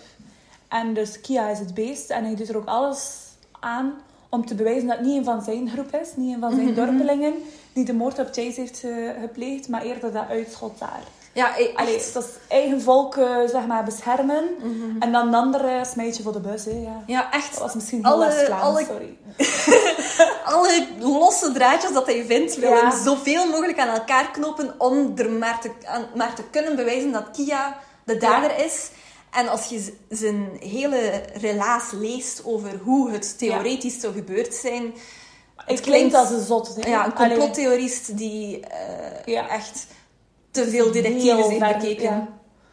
[0.68, 2.10] En dus Kia is het beest.
[2.10, 3.16] En hij doet er ook alles
[3.60, 3.94] aan
[4.34, 6.08] om te bewijzen dat het niet een van zijn groep is.
[6.16, 7.34] Niet een van zijn dorpelingen
[7.72, 9.68] die de moord op Chase heeft eh, gepleegd.
[9.68, 11.00] Maar eerder dat uitschot daar.
[11.32, 12.14] ja, Allee, echt.
[12.14, 14.44] dat is eigen volk eh, zeg maar, beschermen.
[14.98, 16.64] En dan een andere smijtje voor de bus.
[16.64, 17.02] Hè, ja.
[17.06, 17.50] Ja, echt.
[17.50, 19.16] Dat was misschien heel Alle- West-Vlaams, alle- sorry.
[20.54, 22.88] alle losse draadjes dat hij vindt, wil Ja.
[22.88, 27.12] hem zoveel mogelijk aan elkaar knopen om er maar te, aan- maar te kunnen bewijzen
[27.12, 28.90] dat Kia de dader is.
[29.34, 34.94] En als je zijn hele relaas leest over hoe het theoretisch zou gebeurd zijn...
[35.56, 36.76] Het klinkt- als een zot.
[36.80, 36.88] Hè?
[36.90, 39.48] Ja, een complottheorist die eh, Ja.
[39.48, 39.86] echt
[40.50, 42.02] te veel detectives heeft bekeken.
[42.04, 42.28] ja.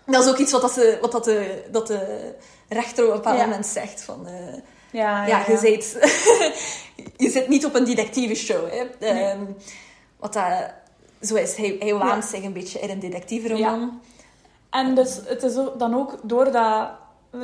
[0.06, 2.34] Dat is ook iets wat, dat ze, wat dat de, dat de
[2.70, 3.46] rechter op een bepaald Ja.
[3.46, 4.02] moment zegt.
[4.04, 4.34] Van, eh,
[4.92, 5.98] Ja, ja, je, Zit,
[7.26, 8.70] je zit niet op een detective show.
[8.70, 8.84] Hè.
[9.00, 9.24] Nee.
[9.24, 9.44] Ehm,
[10.20, 10.74] wat dat
[11.22, 11.56] zo is.
[11.56, 14.02] Hij, hij waant zich een beetje in een detective-roman.
[14.72, 16.90] En dus het is dan ook door, dat,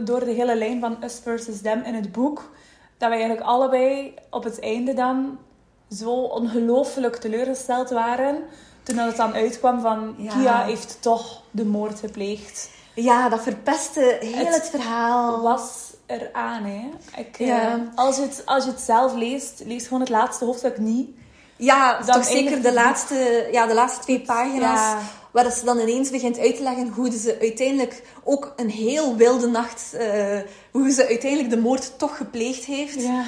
[0.03, 2.51] door de hele lijn van Us versus Them in het boek,
[2.97, 5.37] dat wij eigenlijk allebei op het einde dan
[5.91, 8.43] zo ongelooflijk teleurgesteld waren.
[8.83, 10.31] Toen het dan uitkwam van Ja.
[10.31, 12.69] Kia heeft toch de moord gepleegd.
[12.93, 15.41] Ja, dat verpestte heel het, Het verhaal.
[15.41, 16.89] Was eraan, hè.
[17.15, 20.77] Ik, eh, als, je het, als je het zelf leest, lees gewoon het laatste hoofdstuk
[20.77, 21.09] niet.
[21.55, 24.79] Ja, Dan toch zeker de laatste, ja, de laatste twee pagina's.
[24.79, 24.99] Ja.
[25.43, 29.47] Waar ze dan ineens begint uit te leggen hoe ze uiteindelijk ook een heel wilde
[29.47, 29.93] nacht...
[29.93, 30.39] eh,
[30.71, 33.01] hoe ze uiteindelijk de moord toch gepleegd heeft.
[33.01, 33.23] Ja.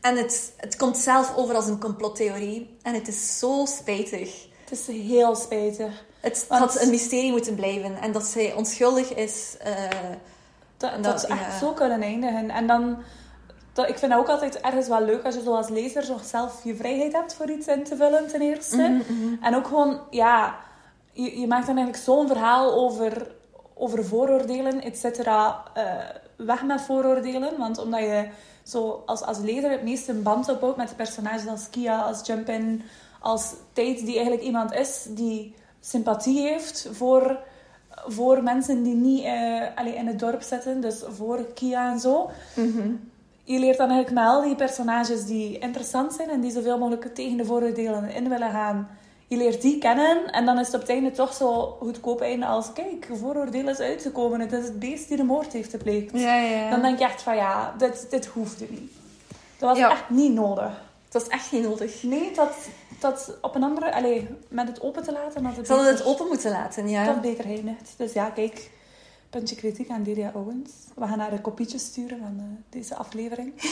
[0.00, 2.76] En het, het komt zelf over als een complottheorie.
[2.82, 4.46] En het is zo spijtig.
[4.64, 6.04] Het is heel spijtig.
[6.20, 7.96] Het Want- had een mysterie moeten blijven.
[8.00, 9.54] En dat zij onschuldig is...
[9.60, 9.74] eh,
[10.76, 12.50] Dat, dat, dat- is echt zo kunnen eindigen.
[12.50, 12.96] En dan,
[13.72, 16.76] dat, ik vind dat ook altijd ergens wel leuk als je zoals lezer zelf je
[16.76, 18.76] vrijheid hebt voor iets in te vullen, ten eerste.
[18.76, 20.64] Mhm, En ook gewoon, ja,
[21.16, 23.34] je, je maakt dan eigenlijk zo'n verhaal over,
[23.74, 25.62] over vooroordelen, et cetera.
[25.74, 25.84] eh,
[26.36, 28.28] weg met vooroordelen, want omdat je
[28.62, 32.26] zo als, als lezer het meeste een band opbouwt met de personages als Kia, als
[32.26, 32.82] Jumpin,
[33.20, 37.38] als Tate, die eigenlijk iemand is die sympathie heeft voor,
[37.90, 42.30] voor mensen die niet eh, allee, in het dorp zitten, dus voor Kia en zo.
[42.54, 42.90] mhm.
[43.44, 47.14] Je leert dan eigenlijk met al die personages die interessant zijn en die zoveel mogelijk
[47.14, 48.88] tegen de vooroordelen in willen gaan.
[49.28, 52.46] Je leert die kennen en dan is het op het einde toch zo goedkoop einde
[52.46, 54.40] als kijk, vooroordeel is uitgekomen.
[54.40, 56.10] Het is het beest die de moord heeft gepleegd.
[56.12, 56.70] Ja, ja.
[56.70, 58.92] Dan denk je echt van ja, dit, dit hoefde niet.
[59.58, 59.90] Dat was Ja.
[59.90, 60.84] echt niet nodig.
[61.04, 62.02] Het was echt niet nodig.
[62.02, 62.54] Nee, dat,
[63.00, 63.94] dat op een andere...
[63.94, 65.42] Allee, met het open te laten...
[65.42, 67.04] Dat het Ze hadden het open moeten laten, ja.
[67.04, 67.94] Dat beter eindigt.
[67.96, 68.70] Dus ja, kijk.
[69.30, 70.70] Puntje kritiek aan Delia Owens.
[70.94, 73.52] We gaan haar een kopietje sturen van eh, deze aflevering.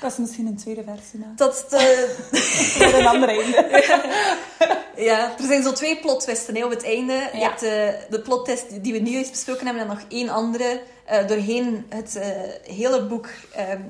[0.00, 1.20] Dat is misschien een tweede versie.
[1.36, 2.16] Dat is de...
[2.78, 3.58] Voor een andere einde.
[4.96, 7.12] Ja, er zijn zo twee plot twisten hè, op het einde.
[7.12, 7.48] Je Ja.
[7.48, 10.80] hebt de, de plot twist die we nu eens besproken hebben en nog één andere.
[11.06, 12.28] Eh, doorheen het eh,
[12.76, 13.80] hele boek ehm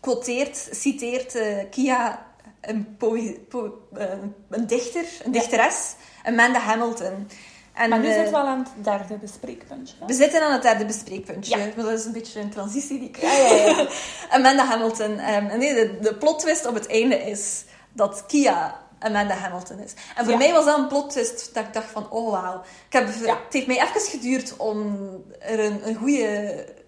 [0.00, 2.26] quoteert, citeert eh, Kia
[2.60, 4.08] een, eh,
[4.50, 5.94] een dichter, een dichteres,
[6.24, 7.28] Amanda Hamilton.
[7.74, 9.94] En, Maar nu eh, zitten we al aan het derde bespreekpuntje.
[10.00, 10.06] hè?
[10.06, 11.56] we zitten aan het derde bespreekpuntje.
[11.58, 11.64] Ja.
[11.76, 13.16] Maar dat is een beetje een transitie die ik...
[13.16, 13.86] Ja, ja.
[14.36, 15.18] Amanda Hamilton.
[15.18, 19.92] en nee, de, de plot twist op het einde is dat Kia Amanda Hamilton is.
[20.16, 20.38] En voor Ja.
[20.38, 22.60] mij was dat een plot twist dat ik dacht van, oh wauw.
[22.86, 23.38] Ik heb, Ja.
[23.44, 24.96] Het heeft mij even geduurd om
[25.40, 26.80] er een, een goede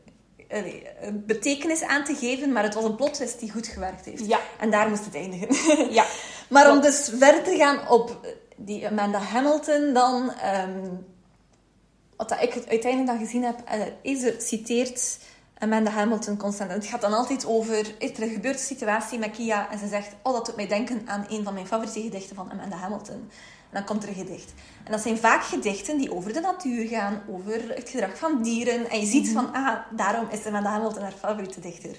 [1.00, 4.26] een betekenis aan te geven, maar het was een plot twist die goed gewerkt heeft.
[4.26, 4.38] Ja.
[4.58, 5.92] En daar moest het eindigen.
[5.92, 6.04] Ja.
[6.48, 8.26] maar om dus verder te gaan op
[8.64, 10.32] die Amanda Hamilton dan...
[10.32, 10.88] ehm,
[12.16, 15.18] wat ik uiteindelijk dan gezien heb, eh, is ze citeert
[15.58, 16.70] Amanda Hamilton constant.
[16.70, 20.32] Het gaat dan altijd over, er gebeurt een situatie met Kia en ze zegt, oh,
[20.32, 23.30] dat doet mij denken aan een van mijn favoriete gedichten van Amanda Hamilton.
[23.70, 24.52] En dan komt er een gedicht.
[24.84, 28.90] En dat zijn vaak gedichten die over de natuur gaan, over het gedrag van dieren.
[28.90, 31.96] En je ziet van, ah, daarom is Amanda Hamilton haar favoriete dichter.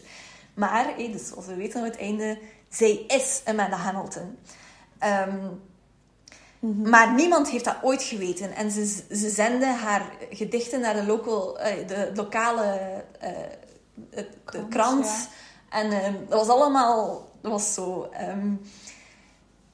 [0.54, 2.40] Maar, dus zoals we weten aan het einde,
[2.70, 4.38] zij is Amanda Hamilton.
[6.62, 8.56] Ehm, maar niemand heeft dat ooit geweten.
[8.56, 12.80] En ze, ze zenden haar gedichten naar de, local, eh, de lokale
[13.20, 13.30] eh,
[14.52, 15.28] de Krant, ja.
[15.70, 17.30] En ehm, dat was allemaal...
[17.42, 18.10] Dat was zo...
[18.12, 18.54] ehm,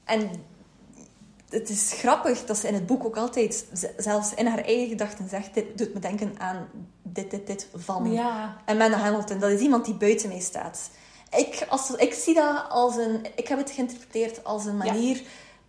[0.04, 0.30] en
[1.50, 3.66] het is grappig dat ze in het boek ook altijd,
[3.98, 6.68] zelfs in haar eigen gedachten zegt, dit doet me denken aan
[7.02, 8.58] dit, dit, dit van Ja.
[8.66, 9.40] Amanda Hamilton.
[9.40, 10.90] Dat is iemand die buiten mij staat.
[11.38, 13.26] Ik, als, ik zie dat als een...
[13.36, 14.94] Ik heb het geïnterpreteerd als een Ja.
[14.94, 15.22] manier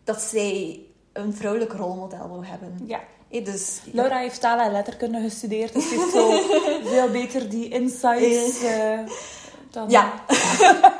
[0.04, 0.80] dat zij
[1.12, 2.78] een vrouwelijk rolmodel wil hebben.
[2.86, 3.00] ja.
[3.30, 6.30] Eh, dus, Laura heeft taal en letterkunde gestudeerd, dus ze heeft zo
[6.94, 8.98] veel beter die insights eh,
[9.70, 9.90] dan...
[9.90, 10.12] Ja.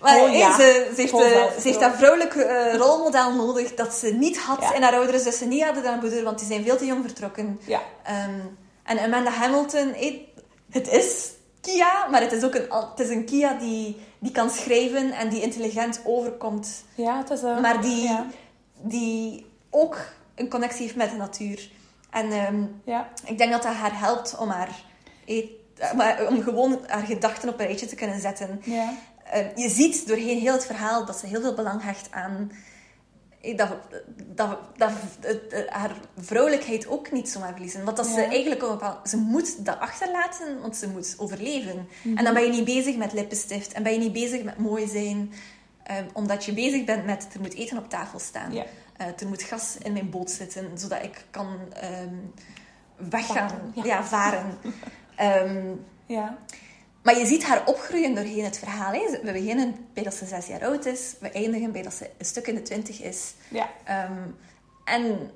[0.00, 0.56] Maar Oh, ja.
[0.56, 1.20] ze, ze, heeft, eh,
[1.60, 4.74] ze heeft dat vrouwelijk eh, rolmodel nodig dat ze niet had Ja.
[4.74, 6.86] in haar ouders, dus ze niet hadden dan haar moeder, want die zijn veel te
[6.86, 7.60] jong vertrokken.
[7.66, 7.80] Ja.
[8.02, 8.40] Ehm,
[8.84, 10.14] en Amanda Hamilton, eh,
[10.70, 11.30] het is
[11.60, 15.28] Kia, maar het is ook een, het is een Kia die, die kan schrijven en
[15.28, 17.60] die intelligent overkomt, Ja, het is een...
[17.60, 18.10] maar die.
[18.82, 19.96] Die ook
[20.34, 21.70] een connectie heeft met de natuur.
[22.10, 23.08] En ehm, ja.
[23.24, 24.84] ik denk dat dat haar helpt om, haar,
[25.26, 28.60] eh, om gewoon haar gedachten op een rijtje te kunnen zetten.
[28.64, 28.92] ja.
[29.30, 32.50] Eh, je ziet doorheen heel het verhaal dat ze heel veel belang hecht aan
[33.40, 33.68] eh, dat,
[34.34, 34.92] dat, dat,
[35.50, 37.84] eh, haar vrouwelijkheid ook niet zomaar verliezen.
[37.84, 41.88] Want dat ze eigenlijk op bepaald- ze moet dat achterlaten, want ze moet overleven.
[42.02, 42.16] Mhm.
[42.16, 44.86] En dan ben je niet bezig met lippenstift en ben je niet bezig met mooi
[44.88, 45.32] zijn,
[45.88, 48.52] eh, omdat je bezig bent met er moet eten op tafel staan.
[48.52, 48.64] Ja.
[48.96, 52.14] Eh, er moet gas in mijn boot zitten, zodat ik kan ehm,
[52.96, 53.84] weggaan, Varen, ja.
[53.84, 54.04] ja.
[54.04, 54.58] varen.
[55.16, 55.74] Ehm,
[56.06, 56.38] Ja.
[57.02, 58.92] maar je ziet haar opgroeien doorheen het verhaal.
[58.92, 59.18] Hè.
[59.22, 61.14] We beginnen bij dat ze zes jaar oud is.
[61.20, 63.34] We eindigen bij dat ze een stuk in de twintig is.
[63.48, 63.70] Ja.
[63.84, 64.22] Ehm,
[64.84, 65.30] en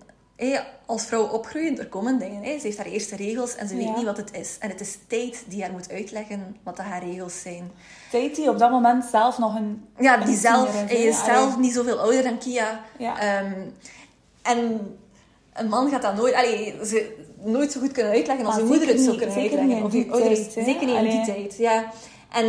[0.87, 2.61] als vrouw opgroeien, er komen dingen.
[2.61, 3.97] Ze heeft haar eerste regels en ze weet Ja.
[3.97, 4.57] niet wat het is.
[4.61, 7.71] En het is tijd die haar moet uitleggen wat dat haar regels zijn.
[8.11, 9.85] Tijd die op dat moment zelf nog een...
[9.99, 10.97] Ja, een die zelf is, hè?
[10.97, 12.81] is zelf niet zoveel ouder dan Kia.
[12.99, 13.19] Ja.
[13.19, 13.53] Ehm,
[14.43, 14.81] en
[15.53, 18.69] een man gaat dat nooit, allee, ze, nooit zo goed kunnen uitleggen als Maar een
[18.71, 19.77] moeder het zou kunnen zeker uitleggen.
[19.79, 21.57] in Of je die ouders, tijd, zeker niet in die tijd.
[21.57, 21.85] Ja.
[22.33, 22.47] En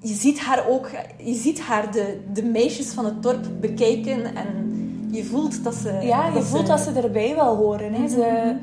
[0.00, 4.74] je ziet haar ook, je ziet haar de, de meisjes van het dorp bekijken en
[5.16, 5.92] je voelt dat ze...
[6.02, 7.92] Ja, je voelt dat ze erbij wil horen.
[7.92, 8.08] Hè.
[8.08, 8.56] Ze, Mhm.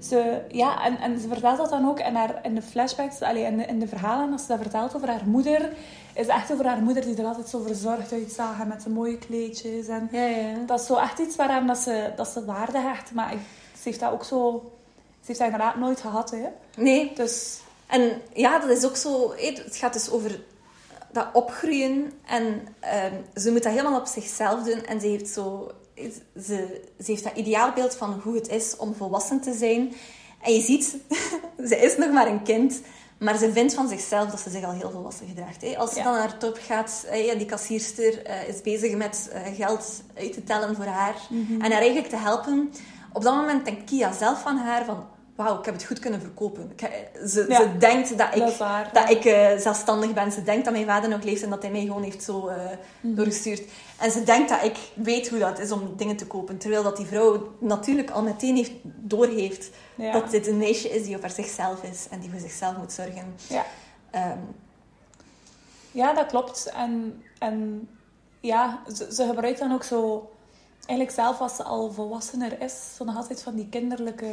[0.00, 3.42] ze, ja, en, en ze vertelt dat dan ook in, haar, in de flashbacks, allee,
[3.44, 5.72] in, de, in de verhalen, als ze dat vertelt over haar moeder,
[6.14, 9.18] is echt over haar moeder die er altijd zo verzorgd uitzag en met de mooie
[9.18, 9.86] kleedjes.
[9.88, 10.54] En Ja, ja.
[10.66, 13.12] dat is zo echt iets waaraan dat ze, dat ze waarde hecht.
[13.12, 13.30] Maar
[13.74, 14.70] ze heeft dat ook zo...
[15.20, 16.46] Ze heeft dat inderdaad nooit gehad, hè.
[16.76, 17.60] Nee, Dus...
[17.86, 19.32] En ja, dat is ook zo.
[19.36, 20.40] Het gaat dus over
[21.12, 22.12] dat opgroeien.
[22.26, 24.84] En ehm, ze moet dat helemaal op zichzelf doen.
[24.84, 25.70] En ze heeft zo.
[26.34, 29.92] Ze, ze heeft dat ideaalbeeld van hoe het is om volwassen te zijn.
[30.42, 30.96] En je ziet,
[31.68, 32.80] ze is nog maar een kind.
[33.18, 35.62] Maar ze vindt van zichzelf dat ze zich al heel volwassen gedraagt.
[35.62, 35.76] Hè.
[35.78, 36.04] Als ze Ja.
[36.04, 40.44] dan naar de top gaat die kassierster eh, is bezig met eh, geld uit te
[40.44, 41.14] tellen voor haar.
[41.30, 41.52] Mhm.
[41.52, 42.72] En haar eigenlijk te helpen.
[43.12, 45.06] Op dat moment denkt Kia zelf van haar van...
[45.44, 46.70] Wauw, ik heb het goed kunnen verkopen.
[46.76, 50.32] Ik he- ze, Ja, ze denkt dat ik, dat waar, ik eh, zelfstandig ben.
[50.32, 52.56] Ze denkt dat mijn vader nog leeft en dat hij mij gewoon heeft zo eh,
[53.00, 53.14] Mhm.
[53.14, 53.62] doorgestuurd.
[53.98, 56.58] En ze denkt dat ik weet hoe dat is om dingen te kopen.
[56.58, 60.12] Terwijl dat die vrouw natuurlijk al meteen heeft, doorheeft Ja.
[60.12, 62.92] dat dit een meisje is die op haar zichzelf is en die voor zichzelf moet
[62.92, 63.34] zorgen.
[63.48, 63.64] Ja.
[64.10, 64.38] Ehm,
[65.92, 66.70] Ja, dat klopt.
[66.76, 67.88] En, en
[68.40, 70.30] ja, ze, ze gebruikt dan ook zo...
[70.86, 74.32] Eigenlijk zelf als ze al volwassener is, zo nog altijd van die kinderlijke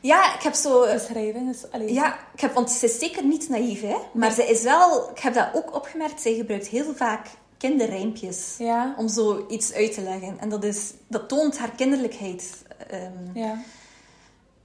[0.00, 0.92] ja, ik heb zo...
[0.92, 1.46] beschrijvingen.
[1.72, 3.96] Dus, Ja, ik heb, want ze is zeker niet naïef, hè.
[4.12, 5.10] Maar ze is wel...
[5.10, 6.20] Ik heb dat ook opgemerkt.
[6.20, 7.26] Zij gebruikt heel vaak
[7.56, 8.54] kinderrijmpjes.
[8.58, 10.38] Ja, Om zo iets uit te leggen.
[10.40, 12.62] En dat, is, dat toont haar kinderlijkheid.
[12.90, 13.58] Ehm, ja.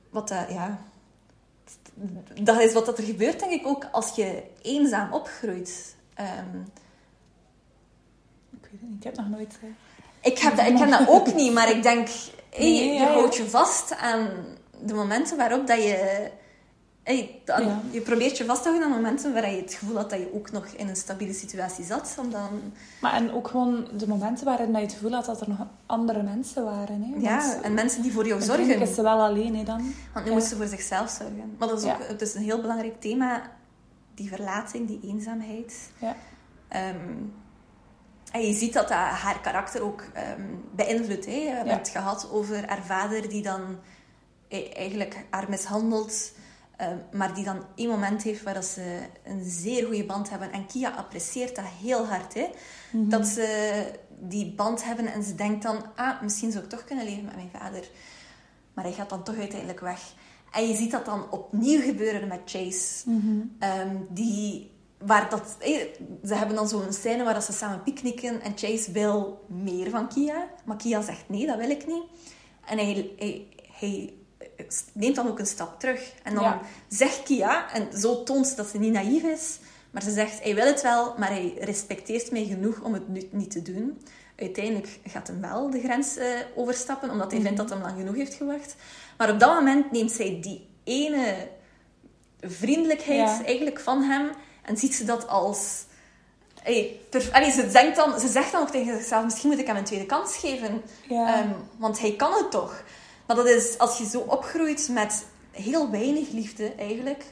[0.10, 0.80] Wat dat, ja...
[2.42, 5.96] Dat is wat dat er gebeurt, denk ik, ook als je eenzaam opgroeit.
[6.14, 6.58] Ehm,
[8.52, 9.58] Ik weet het niet, ik heb nog nooit...
[9.62, 9.70] eh,
[10.32, 12.08] ik, heb dat, ik ken dat ook niet, maar ik denk...
[12.50, 13.14] hey, Nee, je ja.
[13.14, 14.30] houdt je vast aan
[14.86, 16.30] de momenten waarop dat je...
[17.04, 17.82] hey, dan- Ja.
[17.92, 20.32] Je probeert je vast te houden aan momenten waar je het gevoel had dat je
[20.34, 22.16] ook nog in een stabiele situatie zat.
[22.20, 22.50] Om dan,
[23.02, 26.24] Maar en ook gewoon de momenten waarin je het gevoel had dat er nog andere
[26.24, 27.02] mensen waren.
[27.04, 27.10] Hè?
[27.10, 28.82] Want ja, en mensen die voor jou zorgen.
[28.82, 29.94] is ze wel alleen hè, dan.
[30.14, 30.38] Want nu Ja.
[30.38, 31.56] moet ze voor zichzelf zorgen.
[31.58, 32.06] Maar dat is ook Ja.
[32.08, 33.42] het is een heel belangrijk thema.
[34.16, 35.92] Die verlating, die eenzaamheid.
[36.00, 36.16] Ja.
[36.68, 36.98] Ehm,
[38.32, 40.42] en je ziet dat dat haar karakter ook ehm,
[40.76, 41.26] beïnvloedt.
[41.26, 41.32] Hè.
[41.32, 43.62] We hebben het gehad over haar vader die dan
[44.74, 46.32] eigenlijk haar mishandelt.
[46.78, 50.52] ehm, maar die dan één moment heeft waar dat ze een zeer goede band hebben.
[50.52, 52.34] En Kia apprecieert dat heel hard.
[52.34, 52.50] Hè.
[52.92, 53.10] Mhm.
[53.10, 53.86] Dat ze
[54.20, 55.86] die band hebben en ze denkt dan...
[55.96, 57.90] Ah, misschien zou ik toch kunnen leven met mijn vader.
[58.74, 60.14] Maar hij gaat dan toch uiteindelijk weg.
[60.52, 63.10] En je ziet dat dan opnieuw gebeuren met Chase.
[63.10, 63.42] Mhm.
[63.60, 65.76] Ehm, die, waar dat, eh,
[66.24, 70.08] ze hebben dan zo'n scène waar dat ze samen picknicken en Chase wil meer van
[70.08, 70.48] Kia.
[70.66, 72.04] Maar Kia zegt nee, dat wil ik niet.
[72.66, 74.14] En hij, hij, hij
[74.94, 76.14] neemt dan ook een stap terug.
[76.24, 76.62] En dan Ja.
[76.88, 79.58] zegt Kia, en zo toont ze dat ze niet naïef is,
[79.92, 83.28] maar ze zegt, hij wil het wel, maar hij respecteert mij genoeg om het nu
[83.32, 84.02] niet te doen.
[84.36, 88.16] Uiteindelijk gaat hem wel de grens eh, overstappen, omdat hij vindt dat hij lang genoeg
[88.16, 88.76] heeft gewacht.
[89.18, 91.48] Maar op dat moment neemt zij die ene
[92.42, 93.46] vriendelijkheid Ja.
[93.46, 94.30] eigenlijk van hem
[94.62, 95.86] en ziet ze dat als...
[97.32, 99.84] Allee, ze, denkt dan, ze zegt dan ook tegen zichzelf, misschien moet ik hem een
[99.84, 100.82] tweede kans geven.
[101.10, 101.36] Ja.
[101.38, 102.84] Ehm, want hij kan het toch.
[103.34, 107.24] Maar dat is, als je zo opgroeit met heel weinig liefde eigenlijk,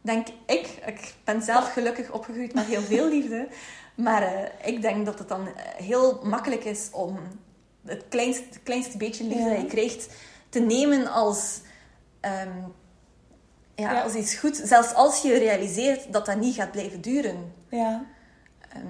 [0.00, 3.48] denk ik, ik ben zelf gelukkig opgegroeid met heel veel liefde,
[3.94, 5.52] maar eh, ik denk dat het dan eh,
[5.84, 7.18] heel makkelijk is om
[7.84, 9.48] het kleinste, het kleinste beetje liefde Ja.
[9.48, 10.08] dat je krijgt
[10.48, 11.60] te nemen als,
[12.20, 12.58] ehm,
[13.74, 14.02] ja, Ja.
[14.02, 14.60] als iets goed.
[14.64, 17.52] Zelfs als je realiseert dat dat niet gaat blijven duren.
[17.70, 18.04] ja.
[18.68, 18.86] Ehm,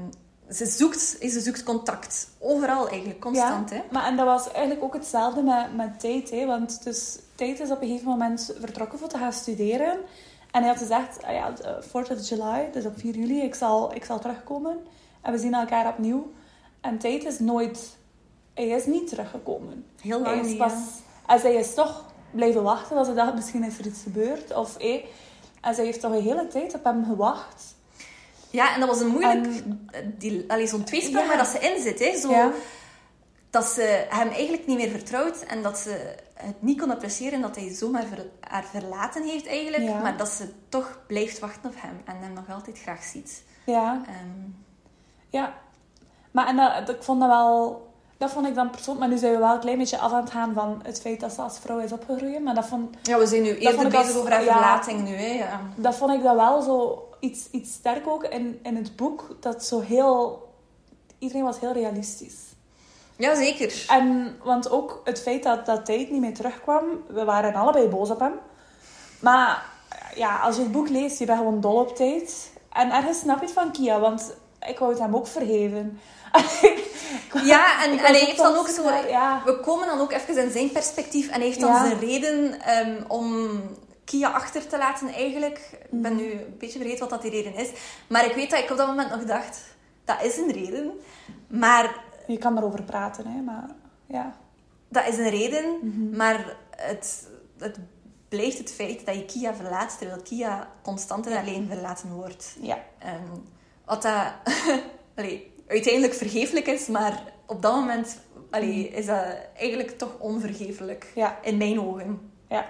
[0.51, 2.29] ze, zoekt, ze zoekt contact.
[2.39, 3.71] Overal eigenlijk, constant.
[3.71, 3.77] ja.
[3.77, 3.83] Hè?
[3.91, 6.37] Maar en dat was eigenlijk ook hetzelfde met, met Tate.
[6.37, 6.47] Hè?
[6.47, 9.99] Want dus, Tate is op een gegeven moment vertrokken voor te gaan studeren.
[10.51, 13.55] En hij had gezegd, ah ja, de 4th of July, dus op 4 juli, ik
[13.55, 14.79] zal, ik zal terugkomen.
[15.23, 16.33] En we zien elkaar opnieuw.
[16.81, 17.97] En Tate is nooit...
[18.55, 19.85] Hij is niet teruggekomen.
[20.01, 20.73] Heel lang niet, pas...
[21.27, 24.57] En zij is toch blijven wachten, want ze dacht, misschien is er iets gebeurd.
[24.57, 25.05] Of, hé.
[25.61, 27.77] En zij heeft toch een hele tijd op hem gewacht.
[28.51, 29.47] Ja, en dat was een moeilijk...
[29.91, 31.27] En- die- allee, Zo'n tweesprong Ja.
[31.29, 31.99] waar dat ze in zit.
[31.99, 32.19] Hè?
[32.19, 32.51] Zo, Ja.
[33.51, 35.41] Dat ze hem eigenlijk niet meer vertrouwt.
[35.43, 39.83] En dat ze het niet kon appreciëren dat hij zomaar ver- haar verlaten heeft eigenlijk.
[39.83, 39.99] Ja.
[40.01, 42.01] Maar dat ze toch blijft wachten op hem.
[42.05, 43.43] En hem nog altijd graag ziet.
[43.67, 44.03] Ja.
[44.07, 44.51] Ehm,
[45.31, 45.55] Ja,
[46.31, 47.87] maar en dat, dat- ik vond dat wel...
[48.17, 49.01] Dat vond ik dan persoonlijk...
[49.07, 51.21] Maar nu zijn we wel een klein beetje af aan het gaan van het feit
[51.21, 52.43] dat ze als vrouw is opgegroeid.
[52.43, 55.15] Maar dat vond, ja, we zijn nu eerder bezig over haar verlating nu.
[55.15, 55.33] Hè?
[55.33, 55.61] Ja.
[55.77, 59.37] dat vond ik dan wel zo iets, iets sterk ook in, in het boek.
[59.41, 60.47] Dat zo heel...
[61.19, 62.37] Iedereen was heel realistisch.
[63.17, 63.85] Jazeker.
[63.89, 68.11] En, want ook het feit dat, dat Tate niet meer terugkwam, we waren allebei boos
[68.11, 68.33] op hem.
[69.21, 69.65] Maar
[70.15, 72.33] ja, als je het boek leest, je bent gewoon dol op Tate.
[72.73, 74.35] En ergens snap je het van Kia, want
[74.69, 76.01] ik wou het hem ook vergeven.
[77.45, 78.83] Ja, en, en hij heeft dan ook zo...
[79.09, 79.43] ja.
[79.45, 81.27] We komen dan ook even in zijn perspectief.
[81.27, 81.87] En hij heeft dan Ja.
[81.87, 83.61] zijn reden ehm, om
[84.09, 85.59] Kia achter te laten eigenlijk.
[85.91, 86.23] Ik ben Mhm.
[86.23, 87.69] nu een beetje vergeten wat dat die reden is.
[88.09, 89.61] Maar ik weet dat ik op dat moment nog dacht...
[90.05, 90.93] Dat is een reden.
[91.47, 93.69] Maar Je kan erover praten, hè, maar
[94.07, 94.37] ja.
[94.89, 95.79] dat is een reden.
[95.83, 96.17] Mhm.
[96.17, 97.29] Maar het,
[97.59, 97.79] het
[98.29, 99.99] blijft het feit dat je Kia verlaat...
[99.99, 102.57] Terwijl Kia constant en alleen verlaten wordt.
[102.61, 102.79] Ja.
[102.99, 103.37] Ehm,
[103.85, 104.33] wat dat
[105.17, 108.19] allee, uiteindelijk vergeeflijk is, maar op dat moment
[108.51, 109.25] allee, is dat
[109.57, 111.13] eigenlijk toch onvergeeflijk.
[111.15, 111.39] Ja.
[111.43, 112.31] In mijn ogen.
[112.49, 112.69] Ja.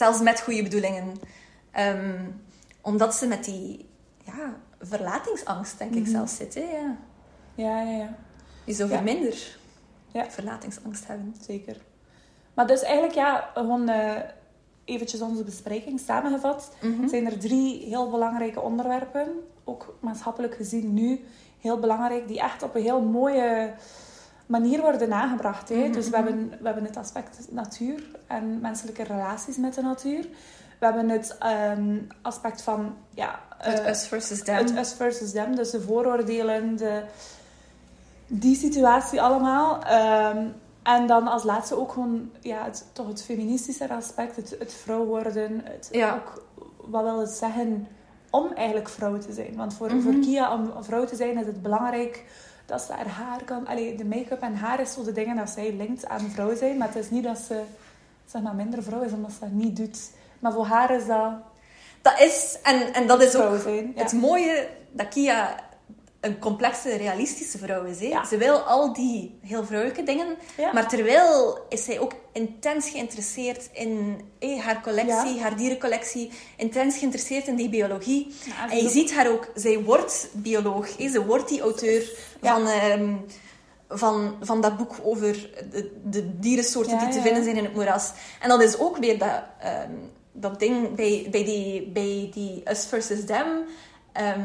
[0.00, 1.12] Zelfs met goede bedoelingen.
[1.70, 2.24] Ehm,
[2.80, 3.88] omdat ze met die
[4.24, 6.10] ja, verlatingsangst, denk ik Mhm.
[6.10, 6.54] zelfs, zit.
[6.54, 6.60] Hè?
[6.60, 6.96] Ja.
[7.54, 8.14] Ja, ja, ja.
[8.72, 8.96] Zou Ja.
[8.96, 9.58] veel minder
[10.12, 10.30] Ja.
[10.30, 11.34] verlatingsangst hebben.
[11.40, 11.76] Zeker.
[12.54, 14.16] Maar dus eigenlijk, ja, gewoon eh,
[14.84, 16.72] eventjes onze bespreking samengevat.
[16.82, 17.08] Mhm.
[17.08, 19.28] Zijn er drie heel belangrijke onderwerpen,
[19.64, 21.24] ook maatschappelijk gezien nu,
[21.60, 23.72] heel belangrijk, die echt op een heel mooie
[24.50, 25.68] manier worden aangebracht.
[25.68, 25.74] Hè?
[25.76, 26.26] Mhm, Dus we mhm.
[26.26, 30.22] hebben, we hebben het aspect natuur en menselijke relaties met de natuur.
[30.78, 34.56] We hebben het ehm, aspect van ja, Het eh, us versus them.
[34.56, 37.02] het us versus them, dus de vooroordelen, de,
[38.26, 39.82] die situatie allemaal.
[39.84, 40.46] Ehm,
[40.82, 45.04] en dan als laatste ook gewoon ja, het, toch het feministische aspect, het, het vrouw
[45.04, 45.60] worden.
[45.64, 46.14] Het, Ja.
[46.14, 46.42] ook,
[46.76, 47.88] wat wil het zeggen
[48.30, 49.56] om eigenlijk vrouw te zijn?
[49.56, 50.00] Want voor, Mhm.
[50.00, 52.24] voor Kia, om vrouw te zijn, is het belangrijk
[52.70, 53.66] dat ze haar haar kan...
[53.66, 56.76] Allee, de make-up en haar is zo de dingen dat zij linkt aan vrouw zijn.
[56.76, 57.62] Maar het is niet dat ze
[58.26, 60.10] zeg maar, minder vrouw is omdat ze dat niet doet.
[60.38, 61.32] Maar voor haar is dat
[62.02, 63.92] Dat is, en, en dat is ook zijn.
[63.94, 64.02] Ja.
[64.02, 65.54] het mooie dat Kia
[66.20, 68.00] een complexe, realistische vrouw is.
[68.00, 68.06] Hè?
[68.06, 68.24] Ja.
[68.26, 70.72] Ze wil al die heel vrouwelijke dingen, Ja.
[70.72, 74.20] maar terwijl is zij ook intens geïnteresseerd in
[74.60, 75.40] haar collectie, Ja.
[75.40, 78.34] haar dierencollectie, intens geïnteresseerd in die biologie.
[78.70, 81.08] En je ziet haar ook, zij wordt bioloog, hè?
[81.08, 82.10] ze wordt die auteur
[82.40, 83.14] van, ehm,
[83.88, 88.12] van, van dat boek over de, de dierensoorten die te vinden zijn in het moeras.
[88.40, 89.90] En dat is ook weer dat, ehm,
[90.32, 93.46] dat ding bij, bij, die, bij die Us versus Them.
[94.12, 94.40] ehm,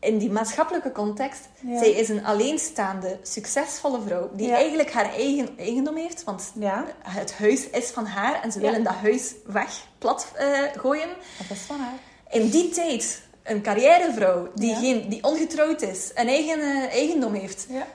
[0.00, 1.78] in die maatschappelijke context, Ja.
[1.78, 4.54] zij is een alleenstaande, succesvolle vrouw die Ja.
[4.54, 8.82] eigenlijk haar eigen eigendom heeft, want Ja, het huis is van haar en ze willen
[8.84, 11.08] dat huis weg, plat eh, gooien.
[11.48, 11.94] dat is van haar.
[12.30, 17.66] In die tijd, een carrièrevrouw die, geen, die ongetrouwd is, een eigen eh, eigendom heeft,
[17.68, 17.86] Ja,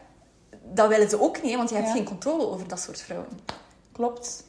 [0.63, 3.39] dat willen ze ook niet, want je hebt geen controle over dat soort vrouwen.
[3.91, 4.43] klopt.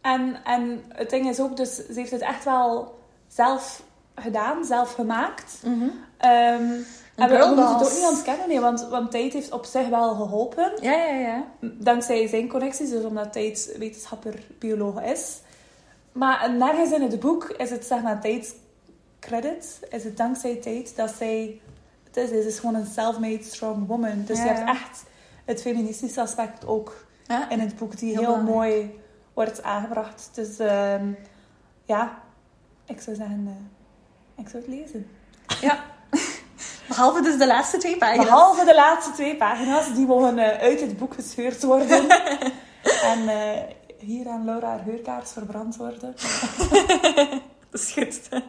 [0.00, 3.82] En, en het ding is ook, dus ze heeft het echt wel zelf
[4.20, 5.60] gedaan, zelf gemaakt.
[6.16, 6.72] Ehm,
[7.14, 10.14] en we, moeten het ook niet ontkennen, nee, want, want Tijd heeft op zich wel
[10.14, 10.72] geholpen.
[10.80, 11.44] Ja, ja, ja.
[11.60, 15.40] Dankzij zijn connecties, dus omdat Tijd wetenschapper, bioloog is.
[16.12, 18.54] Maar nergens in het boek is het, zeg maar, Tijd
[19.20, 19.80] credit.
[19.90, 21.60] Is het dankzij Tijd dat zij...
[22.04, 24.24] Het is, ze is gewoon een self-made strong woman.
[24.26, 24.68] Dus Ja, je hebt ja.
[24.68, 25.04] echt
[25.44, 27.50] het feministische aspect ook ja.
[27.50, 29.00] in het boek, die Heel mooi
[29.34, 30.30] wordt aangebracht.
[30.34, 31.12] Dus ehm,
[31.84, 32.18] ja,
[32.84, 33.77] ik zou zeggen, eh,
[34.38, 35.10] ik zou het lezen.
[35.60, 35.84] ja.
[36.88, 38.24] Behalve dus de laatste twee pagina's.
[38.24, 42.08] Behalve de laatste twee pagina's, die mogen eh, uit het boek gescheurd worden.
[43.12, 43.62] en eh,
[43.98, 46.14] hier aan Laura haar heurkaars verbrand worden.
[47.70, 48.42] Dat is goed.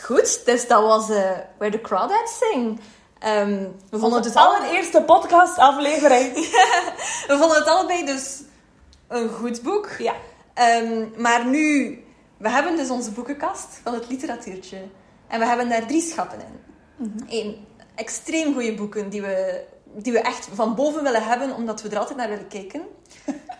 [0.00, 2.80] Goed, dus dat was eh Where the Crawdads Sing.
[3.18, 4.56] Ehm, we, vonden het dus alle...
[4.56, 6.34] allereerste podcastaflevering.
[7.26, 8.42] we vonden het allebei dus
[9.08, 9.88] een goed boek.
[9.98, 10.14] Ja.
[10.56, 11.98] Ehm, maar nu,
[12.36, 14.78] we hebben dus onze boekenkast van het literatuurtje.
[15.28, 17.24] En we hebben daar drie schappen in.
[17.28, 21.88] Eén, extreem goede boeken die we, die we echt van boven willen hebben, omdat we
[21.88, 22.82] er altijd naar willen kijken.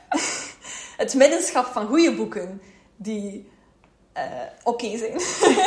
[1.02, 2.60] het middenschap van goede boeken
[2.96, 3.50] die
[4.12, 4.24] eh,
[4.62, 5.12] oké zijn.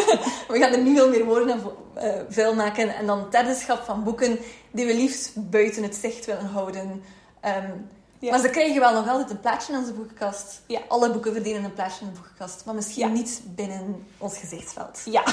[0.51, 1.61] we gaan er niet veel meer woorden en
[1.93, 2.95] eh, vuil maken.
[2.95, 4.39] En dan het derde schap van boeken
[4.71, 7.03] die we liefst buiten het zicht willen houden.
[7.41, 7.71] Ehm,
[8.19, 8.29] Ja.
[8.31, 10.61] Maar ze krijgen wel nog altijd een plaatsje in onze boekenkast.
[10.65, 10.79] Ja.
[10.87, 12.65] Alle boeken verdienen een plaatsje in de boekenkast.
[12.65, 13.13] Maar misschien Ja.
[13.13, 15.01] niet binnen ons gezichtsveld.
[15.05, 15.23] Ja.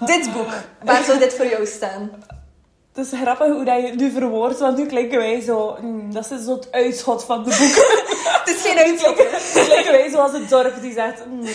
[0.06, 0.48] Dit boek,
[0.82, 2.10] waar zou dit voor jou staan?
[2.96, 5.76] Het is grappig hoe dat je het nu verwoordt, want nu klinken wij zo...
[5.80, 8.04] mm, dat is zo het uitschot van de boeken.
[8.44, 9.26] Het is geen uitzoeken.
[9.66, 11.26] klinken wij zoals het dorp die zegt...
[11.26, 11.46] mm.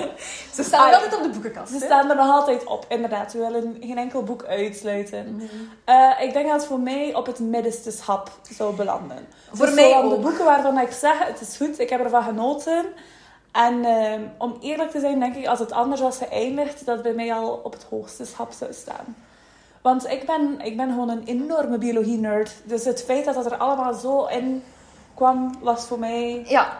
[0.56, 1.72] Ze staan Ah, altijd op de boekenkast.
[1.72, 1.84] Ze hè?
[1.84, 3.32] staan er nog altijd op, inderdaad.
[3.32, 5.34] We willen geen enkel boek uitsluiten.
[5.34, 5.44] Mhm.
[5.84, 9.26] Eh, ik denk dat het voor mij op het middenste schap zou belanden.
[9.52, 10.22] Voor Dus mij van de ook.
[10.22, 12.84] boeken waarvan ik zeg, het is goed, ik heb ervan genoten.
[13.52, 17.02] En ehm, om eerlijk te zijn, denk ik, als het anders was geëindigd, dat het
[17.02, 19.16] bij mij al op het hoogste schap zou staan.
[19.86, 22.52] Want ik ben, ik ben gewoon een enorme biologie-nerd.
[22.64, 24.62] Dus het feit dat dat er allemaal zo in
[25.14, 26.78] kwam, was voor mij Ja,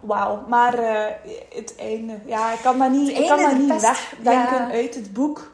[0.00, 0.44] wauw.
[0.48, 1.14] Maar eh,
[1.54, 4.70] het einde, ja, ik kan dat niet, ik kan dat niet wegdenken ja.
[4.70, 5.50] uit het boek.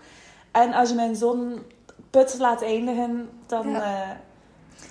[0.50, 1.62] En als je mijn zo'n
[2.10, 3.82] put laat eindigen, dan Ja.
[3.82, 4.10] eh,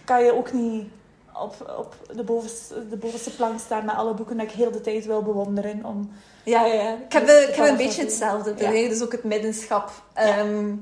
[0.06, 0.88] kan je ook niet
[1.34, 4.82] op, op de, bovenste, de bovenste plank staan met alle boeken dat ik heel de
[4.82, 5.86] tijd wil bewonderen.
[5.86, 6.12] Om...
[6.44, 6.74] ja, ja.
[6.74, 6.94] ja.
[6.94, 8.54] Ik heb, Dus ik heb een beetje hetzelfde.
[8.58, 8.90] Ja.
[8.90, 9.92] dus ook het middenschap.
[10.14, 10.74] Ehm,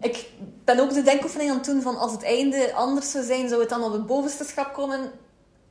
[0.00, 0.28] ik
[0.64, 3.60] ben ook de denkoefening aan het doen van als het einde anders zou zijn, zou
[3.60, 5.10] het dan op het bovenste schap komen.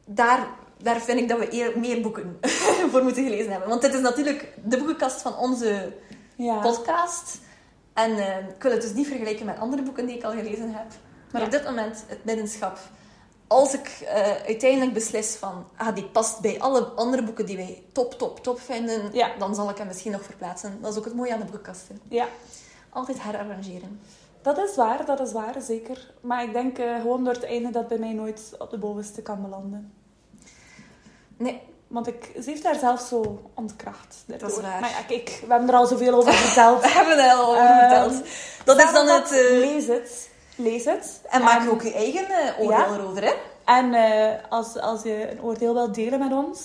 [0.06, 0.48] Daar,
[0.82, 2.40] daar vind ik dat we eer, meer boeken
[2.92, 3.70] voor moeten gelezen hebben.
[3.70, 5.94] Want dit is natuurlijk de boekenkast van onze
[6.36, 6.60] Ja.
[6.60, 7.38] podcast.
[7.94, 10.74] En eh, ik wil het dus niet vergelijken met andere boeken die ik al gelezen
[10.74, 10.86] heb.
[11.32, 11.48] Maar Ja.
[11.48, 12.80] op dit moment, het middenschap.
[13.48, 17.84] Als ik eh, uiteindelijk beslis van, ah, die past bij alle andere boeken die wij
[17.92, 19.32] top, top, top vinden, Ja.
[19.40, 20.78] dan zal ik hem misschien nog verplaatsen.
[20.82, 22.00] Dat is ook het mooie aan de boekenkasten.
[22.10, 22.28] ja,
[22.90, 24.02] Altijd herarrangeren.
[24.56, 26.14] Dat is waar, dat is waar, zeker.
[26.22, 29.22] Maar ik denk eh, gewoon door het einde dat bij mij nooit op de bovenste
[29.22, 29.94] kan belanden.
[31.38, 34.24] Nee, Want ik, ze heeft daar zelf zo ontkracht.
[34.26, 34.80] Dat is waar.
[34.80, 36.82] Maar ja, kijk, we hebben er al zoveel over verteld.
[36.82, 38.24] we hebben het al over Ehm, verteld.
[38.66, 39.32] Dat is dan het...
[39.32, 40.30] Eh, Lees het.
[40.56, 41.22] Lees het.
[41.30, 42.94] en maak ook je eigen eh, oordeel Ja.
[42.94, 43.34] erover, hè?
[43.66, 43.94] En
[44.50, 46.60] als, als je een oordeel wilt delen met ons...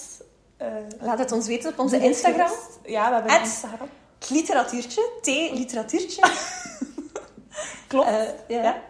[1.01, 2.51] Laat het ons weten op onze Instagram.
[2.85, 3.89] Ja, we hebben een Instagram.
[4.19, 5.11] Het literatuurtje.
[5.21, 6.23] T-literatuurtje.
[7.89, 8.09] Klopt.
[8.09, 8.15] Eh,
[8.49, 8.63] ja.
[8.63, 8.83] ja.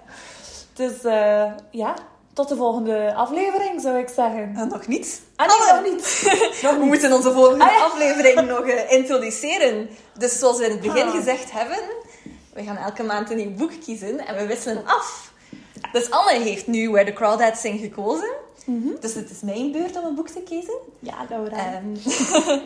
[0.75, 1.95] Dus eh, ja,
[2.33, 4.53] tot de volgende aflevering zou ik zeggen.
[4.57, 5.23] En nog niet.
[5.37, 5.75] Ah, nee, Hallo.
[5.81, 6.61] nog niet.
[6.63, 7.85] nog We moeten onze volgende Ah, ja.
[7.85, 9.89] aflevering nog eh, introduceren.
[10.19, 11.15] Dus zoals we in het begin Ah.
[11.15, 11.79] gezegd hebben,
[12.53, 15.31] we gaan elke maand een nieuw boek kiezen en we wisselen af.
[15.93, 18.31] Dus Anne heeft nu Where the Crawdads Sing gekozen.
[18.67, 18.89] Mhm.
[19.01, 20.75] Dus het is mijn beurt om een boek te kiezen.
[20.99, 21.57] Ja, Laura.
[21.57, 22.59] Ehm,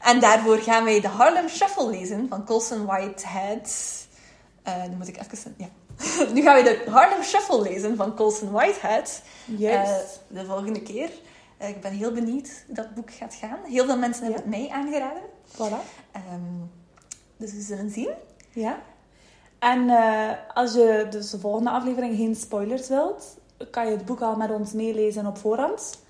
[0.00, 3.70] En daarvoor gaan wij de Harlem Shuffle lezen van Colson Whitehead.
[4.64, 5.54] Nu moet ik even...
[5.56, 5.68] Ja.
[6.34, 9.22] nu gaan we de Harlem Shuffle lezen van Colson Whitehead.
[9.44, 10.20] Juist.
[10.30, 11.10] Eh, de volgende keer.
[11.56, 13.58] Eh, ik ben heel benieuwd hoe dat boek gaat gaan.
[13.64, 15.22] Heel veel mensen hebben het mij aangeraden.
[15.52, 16.10] voilà.
[16.12, 16.64] Ehm,
[17.36, 18.10] dus we zullen zien.
[18.50, 18.78] Ja.
[19.58, 19.90] En
[20.54, 23.38] als je dus de volgende aflevering geen spoilers wilt,
[23.70, 26.02] kan je het boek al met ons meelezen op voorhand.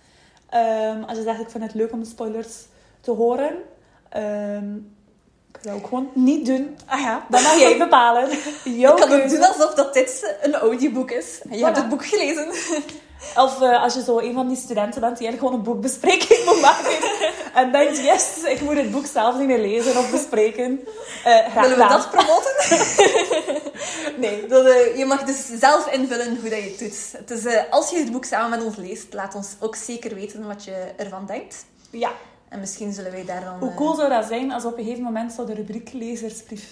[0.49, 2.67] Ehm, als je zegt, ik vind het leuk om de spoilers
[3.01, 3.55] te horen,
[4.09, 4.77] ehm
[5.57, 6.79] ik dat ook gewoon niet doen.
[6.87, 7.27] Ah ja.
[7.29, 8.29] Dan mag jij bepalen.
[8.65, 11.41] Jouw Ik kan ook doen alsof dat dit een audioboek is.
[11.51, 12.49] En je hebt het boek gelezen.
[13.37, 16.45] Of eh, als je zo een van die studenten bent die eigenlijk gewoon een boekbespreking
[16.45, 16.97] moet maken.
[17.61, 20.81] en denkt, yes, ik moet het boek zelf niet meer lezen of bespreken.
[21.23, 22.53] Graag Willen we dat promoten?
[24.25, 27.13] nee, dat, eh, je mag dus zelf invullen hoe dat je het doet.
[27.13, 30.15] Het is, eh, als je het boek samen met ons leest, laat ons ook zeker
[30.15, 31.65] weten wat je ervan denkt.
[31.91, 32.11] Ja.
[32.55, 33.59] En misschien zullen wij daar dan...
[33.59, 35.91] Hoe eh, cool zou dat zijn als we op een gegeven moment zo de rubriek
[35.93, 36.65] lezersbrief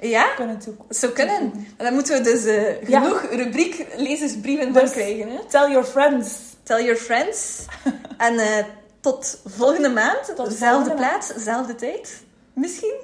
[0.00, 0.34] Ja?
[0.34, 0.94] kunnen toekomen?
[0.94, 1.50] Zou kunnen.
[1.54, 3.00] Maar dan moeten we dus eh, Ja.
[3.00, 5.28] genoeg rubriek lezersbrieven Dus- krijgen.
[5.28, 5.38] Hè?
[5.48, 6.34] Tell your friends.
[6.62, 7.64] Tell your friends.
[8.18, 8.64] en eh,
[9.00, 10.24] tot volgende maand.
[10.36, 12.22] Tot dezelfde volgende plaats, dezelfde tijd.
[12.52, 12.94] Misschien?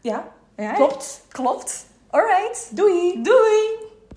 [0.00, 1.20] Ja, Ja, klopt.
[1.28, 1.86] Klopt.
[2.10, 2.68] Alright.
[2.70, 3.22] Doei!
[3.22, 3.88] Doei!